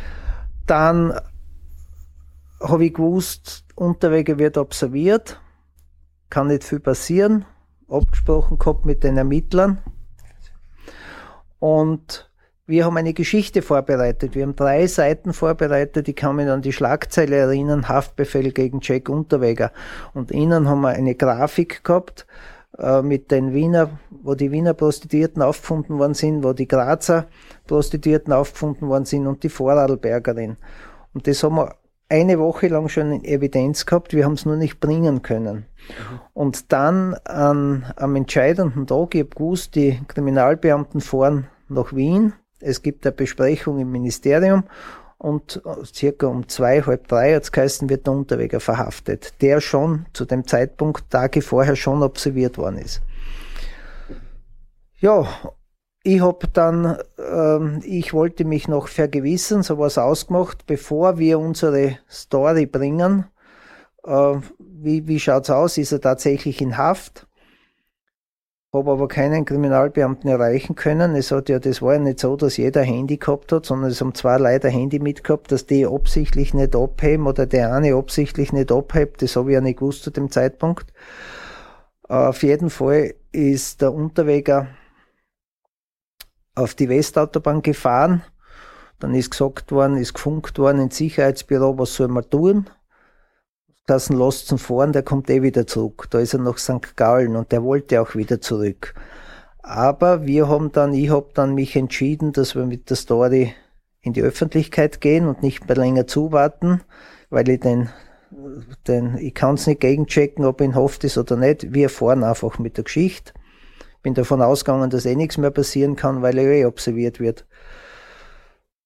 [0.69, 1.19] Dann
[2.61, 5.41] habe ich gewusst, Unterwege wird observiert,
[6.29, 7.47] kann nicht viel passieren,
[7.89, 9.79] abgesprochen gehabt mit den Ermittlern.
[11.59, 12.31] Und
[12.67, 14.35] wir haben eine Geschichte vorbereitet.
[14.35, 16.07] Wir haben drei Seiten vorbereitet.
[16.07, 19.73] Ich kann mich an die Schlagzeile erinnern, Haftbefehl gegen Jack Unterweger.
[20.13, 22.27] Und innen haben wir eine Grafik gehabt
[22.79, 23.91] äh, mit den Wiener,
[24.23, 27.27] wo die Wiener Prostituierten aufgefunden worden sind, wo die Grazer
[27.67, 30.57] Prostituierten aufgefunden worden sind und die Vorarlbergerin.
[31.13, 31.75] Und das haben wir
[32.09, 35.57] eine Woche lang schon in Evidenz gehabt, wir haben es nur nicht bringen können.
[35.57, 36.21] Mhm.
[36.33, 42.83] Und dann an, am entscheidenden Tag, ich habe gewusst, die Kriminalbeamten fahren nach Wien, es
[42.83, 44.65] gibt eine Besprechung im Ministerium
[45.19, 50.07] und circa um zwei, halb drei hat es geheißen, wird der Unterweger verhaftet, der schon
[50.13, 53.03] zu dem Zeitpunkt Tage vorher schon observiert worden ist.
[55.01, 55.29] Ja,
[56.03, 62.67] ich habe dann, ähm, ich wollte mich noch vergewissen, sowas ausgemacht, bevor wir unsere Story
[62.67, 63.27] bringen.
[64.05, 65.79] Äh, wie wie schaut's aus?
[65.79, 67.28] Ist er tatsächlich in Haft?
[68.71, 71.15] Habe aber keinen Kriminalbeamten erreichen können.
[71.15, 74.03] Es hat ja, das war ja nicht so, dass jeder Handy gehabt hat, sondern es
[74.03, 78.71] haben zwei Leute Handy mitgehabt, dass die absichtlich nicht abheben oder der eine absichtlich nicht
[78.71, 79.23] abhebt.
[79.23, 80.93] Das habe ich ja nicht gewusst zu dem Zeitpunkt.
[82.11, 84.69] Äh, auf jeden Fall ist der Unterweger
[86.55, 88.23] auf die Westautobahn gefahren.
[88.99, 92.69] Dann ist gesagt worden, ist gefunkt worden ins Sicherheitsbüro, was soll man tun?
[93.89, 96.07] Lassen lasst ihn fahren, der kommt eh wieder zurück.
[96.11, 96.97] Da ist er nach St.
[96.97, 98.95] Gallen und der wollte auch wieder zurück.
[99.63, 103.55] Aber wir haben dann, ich habe dann mich entschieden, dass wir mit der Story
[104.01, 106.83] in die Öffentlichkeit gehen und nicht mehr länger zuwarten,
[107.31, 107.89] weil ich den,
[108.87, 111.75] den ich kann es nicht gegenchecken, ob ihn hofft ist oder nicht.
[111.75, 113.33] Wir fahren einfach mit der Geschichte
[114.03, 117.47] bin davon ausgegangen, dass eh nichts mehr passieren kann, weil er eh observiert wird.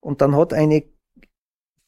[0.01, 0.83] Und dann hat eine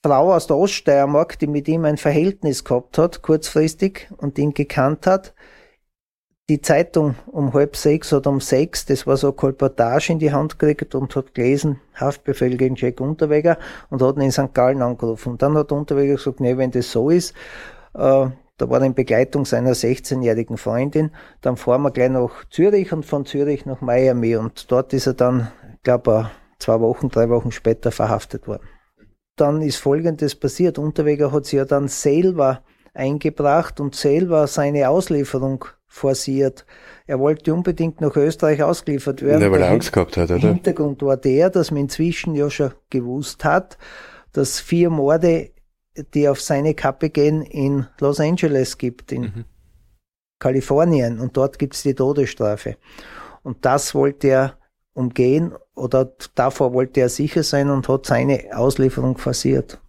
[0.05, 5.07] Frau aus der Oststeiermark, die mit ihm ein Verhältnis gehabt hat, kurzfristig, und ihn gekannt
[5.07, 5.33] hat,
[6.51, 10.59] die Zeitung um halb sechs oder um sechs, das war so Kolportage in die Hand
[10.59, 13.57] gekriegt und hat gelesen, Haftbefehl gegen Jack Unterweger
[13.89, 14.53] und hat ihn in St.
[14.53, 15.31] Gallen angerufen.
[15.31, 17.31] Und dann hat Unterweger gesagt, nee, wenn das so ist,
[17.95, 18.27] äh,
[18.59, 21.13] da war er in Begleitung seiner 16-jährigen Freundin.
[21.41, 24.37] Dann fahren wir gleich nach Zürich und von Zürich nach Miami.
[24.37, 28.69] Und dort ist er dann, ich glaube, zwei Wochen, drei Wochen später verhaftet worden.
[29.37, 30.79] Dann ist Folgendes passiert.
[30.79, 32.63] Unterweger hat sich ja dann selber
[32.93, 36.65] eingebracht und selber seine Auslieferung forciert.
[37.07, 39.43] Er wollte unbedingt nach Österreich ausgeliefert werden.
[39.43, 40.39] Ja, weil er Angst gehabt hat, oder?
[40.39, 43.79] Der Hintergrund war der, dass man inzwischen ja schon gewusst hat,
[44.33, 45.51] dass vier Morde
[46.15, 49.45] die auf seine Kappe gehen, in Los Angeles gibt, in mhm.
[50.39, 51.21] Kalifornien.
[51.21, 52.77] Und dort gibt es die Todesstrafe.
[53.43, 54.59] Und das wollte er
[54.95, 59.81] umgehen oder davor wollte er sicher sein und hat seine Auslieferung forciert.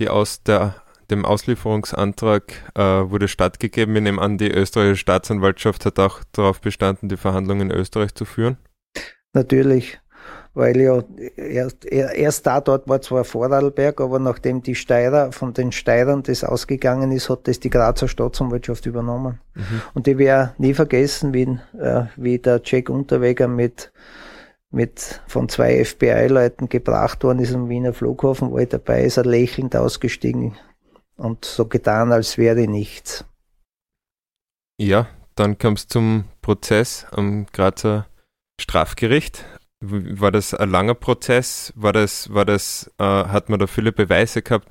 [0.00, 0.76] Die aus der,
[1.10, 3.94] dem Auslieferungsantrag äh, wurde stattgegeben.
[3.96, 8.24] Ich nehme an, die österreichische Staatsanwaltschaft hat auch darauf bestanden, die Verhandlungen in Österreich zu
[8.24, 8.56] führen.
[9.32, 9.98] Natürlich
[10.56, 11.04] weil ja
[11.36, 16.44] erst, erst da dort war zwar Vorarlberg, aber nachdem die Steirer von den Steirern das
[16.44, 19.38] ausgegangen ist, hat das die Grazer Staatsanwaltschaft übernommen.
[19.54, 19.82] Mhm.
[19.92, 23.92] Und ich werde nie vergessen, wie, äh, wie der Jack Unterweger mit
[24.70, 29.24] mit von zwei FBI-Leuten gebracht worden ist am Wiener Flughafen, wo er dabei ist, er
[29.24, 30.56] lächelnd ausgestiegen
[31.16, 33.24] und so getan, als wäre nichts.
[34.78, 38.06] Ja, dann kam es zum Prozess am Grazer
[38.60, 39.44] Strafgericht.
[39.80, 41.72] War das ein langer Prozess?
[41.76, 44.68] War das, war das, äh, hat man da viele Beweise gehabt?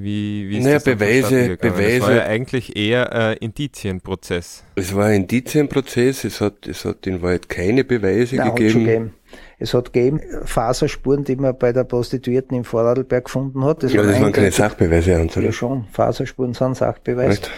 [0.00, 1.98] Wie, wie ist naja, das Beweise, Beweise.
[1.98, 4.62] Das war ja eigentlich eher ein Indizienprozess.
[4.76, 8.84] Es war ein Indizienprozess, es hat, es hat in Wahrheit keine Beweise Nein, gegeben.
[8.84, 9.14] gegeben.
[9.58, 13.82] Es hat gegeben Faserspuren, die man bei der Prostituierten im Vorarlberg gefunden hat.
[13.82, 15.40] Das ja, das waren keine Sachbeweise, oder?
[15.40, 17.40] Ja schon, Faserspuren sind Sachbeweise.
[17.40, 17.50] Right.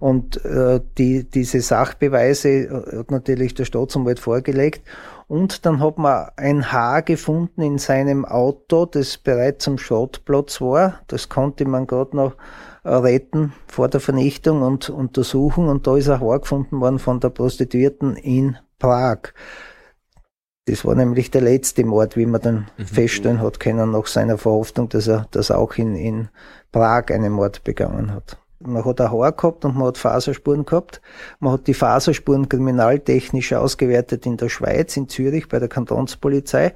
[0.00, 4.82] Und äh, die, diese Sachbeweise hat natürlich der Staatsanwalt vorgelegt.
[5.26, 11.00] Und dann hat man ein Haar gefunden in seinem Auto, das bereits am Schrottplatz war.
[11.06, 12.34] Das konnte man gerade noch
[12.84, 15.68] retten vor der Vernichtung und untersuchen.
[15.68, 19.32] Und da ist ein Haar gefunden worden von der Prostituierten in Prag.
[20.66, 22.86] Das war nämlich der letzte Mord, wie man dann mhm.
[22.86, 26.28] feststellen hat können, nach seiner Verhaftung, dass er, dass er auch in, in
[26.72, 28.38] Prag einen Mord begangen hat.
[28.66, 31.00] Man hat ein Haar gehabt und man hat Faserspuren gehabt.
[31.40, 36.74] Man hat die Faserspuren kriminaltechnisch ausgewertet in der Schweiz, in Zürich bei der Kantonspolizei.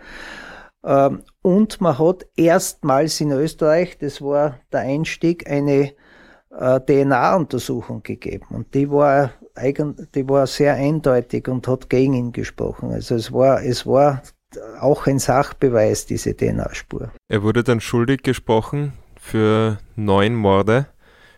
[0.84, 5.92] Ähm, und man hat erstmals in Österreich, das war der Einstieg, eine
[6.50, 8.46] äh, DNA-Untersuchung gegeben.
[8.50, 9.32] Und die war
[10.14, 12.92] die war sehr eindeutig und hat gegen ihn gesprochen.
[12.92, 14.22] Also es war, es war
[14.80, 17.10] auch ein Sachbeweis, diese DNA-Spur.
[17.28, 20.86] Er wurde dann schuldig gesprochen für neun Morde.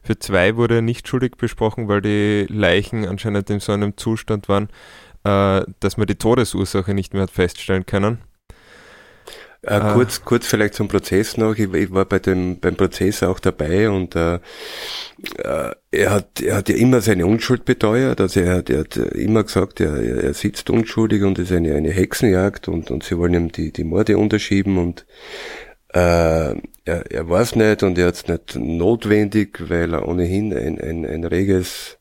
[0.02, 4.48] Für zwei wurde er nicht schuldig besprochen, weil die Leichen anscheinend in so einem Zustand
[4.48, 4.68] waren,
[5.24, 8.18] äh, dass man die Todesursache nicht mehr hat feststellen können.
[9.62, 9.92] Äh, ah.
[9.92, 11.54] kurz, kurz vielleicht zum Prozess noch.
[11.54, 16.56] Ich, ich, war bei dem, beim Prozess auch dabei und äh, äh, er, hat, er
[16.56, 18.22] hat ja immer seine Unschuld beteuert.
[18.22, 21.74] Also er hat, er hat immer gesagt, er, er sitzt unschuldig und es ist eine,
[21.74, 25.04] eine Hexenjagd und, und sie wollen ihm die, die Morde unterschieben und
[25.92, 30.80] äh, er, er weiß nicht und er hat es nicht notwendig, weil er ohnehin ein,
[30.80, 31.98] ein, ein reges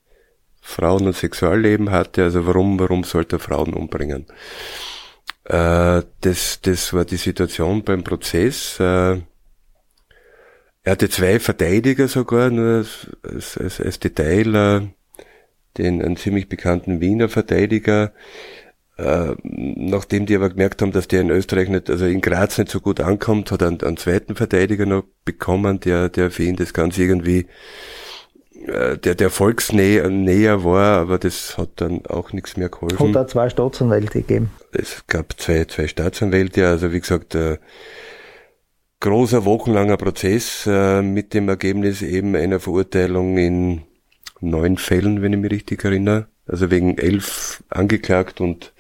[0.62, 2.24] Frauen- und Sexualleben hatte.
[2.24, 4.28] Also warum, warum sollte er Frauen umbringen?
[5.46, 8.80] Äh, das, das war die Situation beim Prozess.
[8.80, 9.22] Äh,
[10.84, 12.86] er hatte zwei Verteidiger sogar, nur
[13.24, 14.82] als, als, als Detail, äh,
[15.78, 18.14] den einen ziemlich bekannten Wiener Verteidiger,
[19.00, 22.70] äh, nachdem die aber gemerkt haben, dass der in Österreich nicht, also in Graz nicht
[22.70, 26.58] so gut ankommt, hat er einen, einen zweiten Verteidiger noch bekommen, der, der für ihn
[26.58, 27.47] das Ganze irgendwie
[28.66, 33.00] äh, der, der volksnäher war, aber das hat dann auch nichts mehr geholfen.
[33.00, 34.52] Hat da zwei Staatsanwälte gegeben?
[34.74, 37.58] Es gab zwei, zwei Staatsanwälte, also wie gesagt, äh,
[39.00, 43.84] großer, wochenlanger Prozess äh, mit dem Ergebnis eben einer Verurteilung in
[44.41, 46.28] neun Fällen, wenn ich mich richtig erinnere.
[46.45, 48.74] Also wegen elf angeklagt und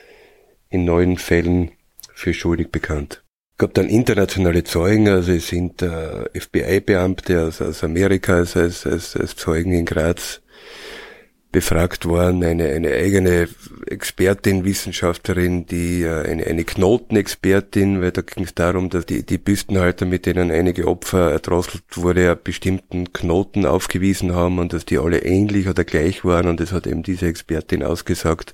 [0.69, 1.71] in neun Fällen
[2.13, 3.23] für schuldig bekannt
[3.59, 9.15] gab dann internationale Zeugen, also es sind äh, FBI-Beamte aus, aus Amerika als, als, als,
[9.15, 10.41] als Zeugen in Graz
[11.51, 13.49] befragt worden, eine, eine eigene
[13.87, 19.37] Expertin, Wissenschaftlerin, die äh, eine, eine Knotenexpertin, weil da ging es darum, dass die, die
[19.37, 25.23] Büstenhalter, mit denen einige Opfer erdrosselt wurde, bestimmten Knoten aufgewiesen haben und dass die alle
[25.23, 28.53] ähnlich oder gleich waren und das hat eben diese Expertin ausgesagt.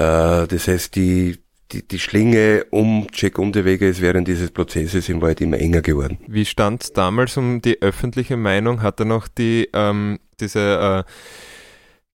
[0.00, 1.38] Äh, das heißt, die
[1.72, 6.18] die, die Schlinge um Jack Unterweger ist während dieses Prozesses im Wald immer enger geworden.
[6.26, 8.82] Wie stand damals um die öffentliche Meinung?
[8.82, 11.10] Hat er noch die, ähm, diese äh,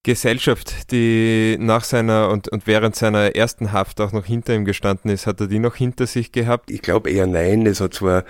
[0.02, 5.10] Gesellschaft, die nach seiner und, und während seiner ersten Haft auch noch hinter ihm gestanden
[5.10, 6.70] ist, hat er die noch hinter sich gehabt?
[6.70, 7.66] Ich glaube eher nein.
[7.66, 8.24] Es hat zwar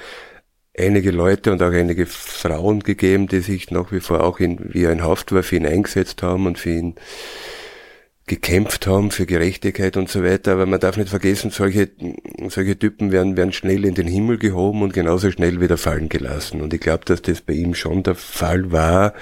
[0.79, 4.87] einige Leute und auch einige Frauen gegeben, die sich nach wie vor auch in, wie
[4.87, 6.95] ein Haftwaffe für ihn eingesetzt haben und für ihn
[8.27, 10.53] gekämpft haben für Gerechtigkeit und so weiter.
[10.53, 11.91] Aber man darf nicht vergessen, solche,
[12.49, 16.61] solche Typen werden, werden schnell in den Himmel gehoben und genauso schnell wieder fallen gelassen.
[16.61, 19.15] Und ich glaube, dass das bei ihm schon der Fall war.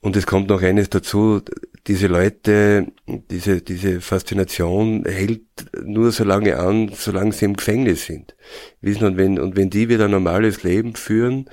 [0.00, 1.40] Und es kommt noch eines dazu,
[1.86, 2.92] diese Leute,
[3.30, 5.42] diese, diese Faszination hält
[5.82, 8.36] nur so lange an, solange sie im Gefängnis sind.
[8.80, 11.48] Wissen, und wenn, und wenn die wieder ein normales Leben führen,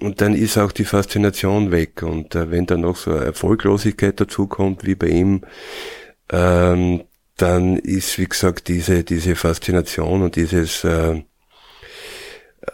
[0.00, 2.02] und dann ist auch die Faszination weg.
[2.02, 5.42] Und äh, wenn dann noch so eine Erfolglosigkeit dazukommt, wie bei ihm,
[6.30, 7.04] ähm,
[7.36, 11.22] dann ist, wie gesagt, diese, diese Faszination und dieses äh,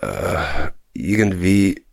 [0.01, 0.39] äh,
[0.93, 1.85] irgendwie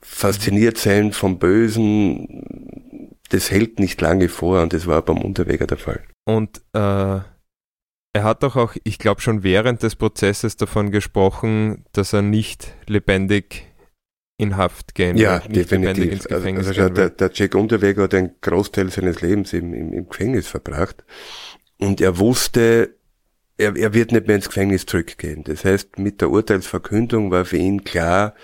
[0.00, 5.78] fasziniert sein vom Bösen, das hält nicht lange vor und das war beim Unterweger der
[5.78, 6.02] Fall.
[6.24, 7.20] Und äh,
[8.16, 12.72] er hat doch auch, ich glaube schon während des Prozesses davon gesprochen, dass er nicht
[12.86, 13.66] lebendig
[14.36, 15.16] in Haft gehen.
[15.16, 16.26] Ja, definitiv.
[16.30, 20.48] also, also der, der Jack Unterweger hat einen Großteil seines Lebens im, im, im Gefängnis
[20.48, 21.04] verbracht.
[21.78, 22.96] Und er wusste,
[23.56, 25.44] er, er wird nicht mehr ins Gefängnis zurückgehen.
[25.44, 28.34] Das heißt, mit der Urteilsverkündung war für ihn klar,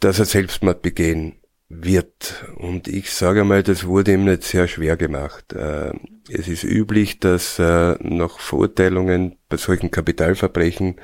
[0.00, 1.36] dass er Selbstmord begehen
[1.68, 2.46] wird.
[2.56, 5.52] Und ich sage mal, das wurde ihm nicht sehr schwer gemacht.
[5.52, 5.92] Äh,
[6.28, 10.96] es ist üblich, dass äh, nach Verurteilungen bei solchen Kapitalverbrechen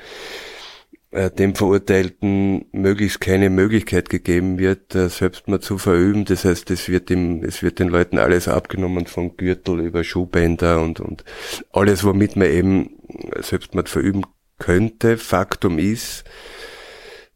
[1.11, 6.25] äh, dem Verurteilten möglichst keine Möglichkeit gegeben wird, äh, Selbstmord zu verüben.
[6.25, 10.81] Das heißt, es wird ihm, es wird den Leuten alles abgenommen, von Gürtel über Schuhbänder
[10.81, 11.23] und, und
[11.71, 12.97] alles, womit man eben
[13.39, 14.23] Selbstmord verüben
[14.59, 15.17] könnte.
[15.17, 16.25] Faktum ist,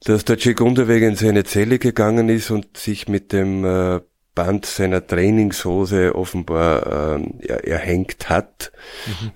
[0.03, 4.01] dass der Jack Unterweg in seine Zelle gegangen ist und sich mit dem äh,
[4.33, 8.71] Band seiner Trainingshose offenbar äh, erhängt hat.
[9.05, 9.31] Mhm.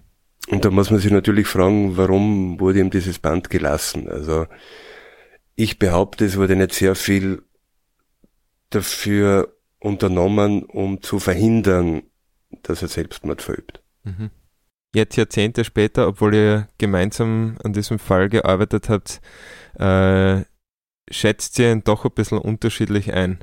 [0.47, 4.07] Und da muss man sich natürlich fragen, warum wurde ihm dieses Band gelassen?
[4.07, 4.45] Also
[5.55, 7.41] ich behaupte, es wurde nicht sehr viel
[8.69, 12.03] dafür unternommen, um zu verhindern,
[12.63, 13.81] dass er Selbstmord verübt.
[14.03, 14.29] Mhm.
[14.93, 19.19] Jetzt Jahrzehnte später, obwohl ihr gemeinsam an diesem Fall gearbeitet habt,
[19.77, 20.45] äh,
[21.09, 23.39] schätzt ihr ihn doch ein bisschen unterschiedlich ein.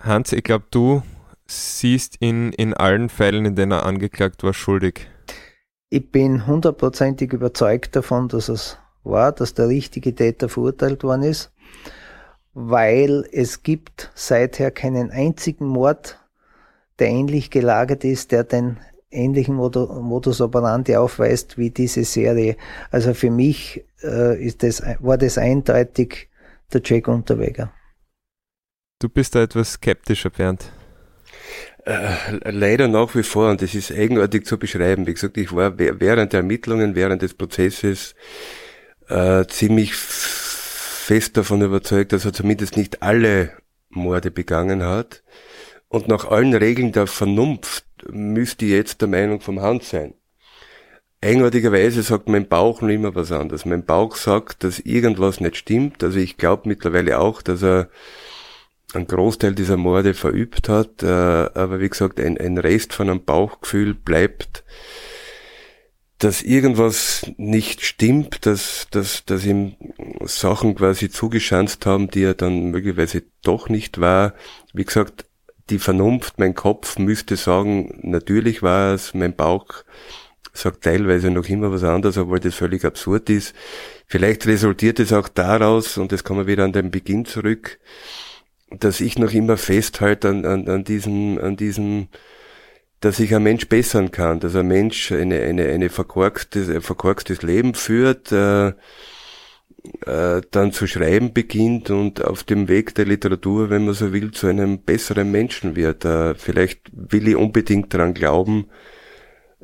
[0.00, 1.02] Hans, ich glaube, du
[1.46, 5.08] siehst ihn in allen Fällen, in denen er angeklagt war, schuldig.
[5.92, 11.50] Ich bin hundertprozentig überzeugt davon, dass es war, dass der richtige Täter verurteilt worden ist,
[12.54, 16.16] weil es gibt seither keinen einzigen Mord,
[17.00, 18.78] der ähnlich gelagert ist, der den
[19.10, 22.56] ähnlichen Modus operandi aufweist wie diese Serie.
[22.92, 26.28] Also für mich äh, ist das, war das eindeutig
[26.72, 27.72] der Jack Unterweger.
[29.00, 30.70] Du bist da etwas skeptischer, Bernd.
[31.84, 35.06] Äh, leider nach wie vor, und das ist eigenartig zu beschreiben.
[35.06, 38.14] Wie gesagt, ich war während der Ermittlungen, während des Prozesses
[39.08, 43.52] äh, ziemlich fest davon überzeugt, dass er zumindest nicht alle
[43.88, 45.22] Morde begangen hat.
[45.88, 50.14] Und nach allen Regeln der Vernunft müsste jetzt der Meinung vom Hand sein.
[51.22, 53.66] Eigenartigerweise sagt mein Bauch noch immer was anderes.
[53.66, 56.02] Mein Bauch sagt, dass irgendwas nicht stimmt.
[56.02, 57.88] Also ich glaube mittlerweile auch, dass er
[58.94, 61.02] einen Großteil dieser Morde verübt hat.
[61.02, 64.64] Äh, aber wie gesagt, ein, ein Rest von einem Bauchgefühl bleibt,
[66.18, 69.76] dass irgendwas nicht stimmt, dass, dass, dass ihm
[70.22, 74.34] Sachen quasi zugeschanzt haben, die er dann möglicherweise doch nicht war.
[74.74, 75.24] Wie gesagt,
[75.70, 79.66] die Vernunft, mein Kopf müsste sagen, natürlich war es, mein Bauch
[80.52, 83.54] sagt teilweise noch immer was anderes, obwohl das völlig absurd ist.
[84.06, 87.78] Vielleicht resultiert es auch daraus, und das kommen wir wieder an den Beginn zurück,
[88.70, 92.08] dass ich noch immer festhalte an, an, an diesem, an diesem,
[93.00, 97.42] dass sich ein Mensch bessern kann, dass ein Mensch eine, eine, eine verkorkstes, ein verkorkstes
[97.42, 98.72] Leben führt, äh,
[100.06, 104.30] äh, dann zu schreiben beginnt und auf dem Weg der Literatur, wenn man so will,
[104.30, 106.04] zu einem besseren Menschen wird.
[106.04, 108.66] Äh, vielleicht will ich unbedingt daran glauben.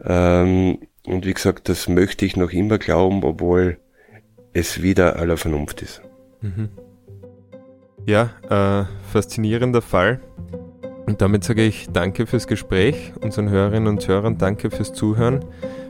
[0.02, 3.78] Ähm, und wie gesagt, das möchte ich noch immer glauben, obwohl
[4.52, 6.02] es wieder aller Vernunft ist.
[6.40, 6.70] Mhm.
[8.06, 10.20] Ja, äh, faszinierender Fall.
[11.06, 15.44] Und damit sage ich danke fürs Gespräch, unseren Hörerinnen und Hörern danke fürs Zuhören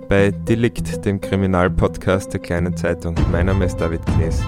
[0.09, 3.17] bei Delikt, dem Kriminalpodcast der Kleinen Zeitung.
[3.31, 4.43] Mein Name ist David Knees.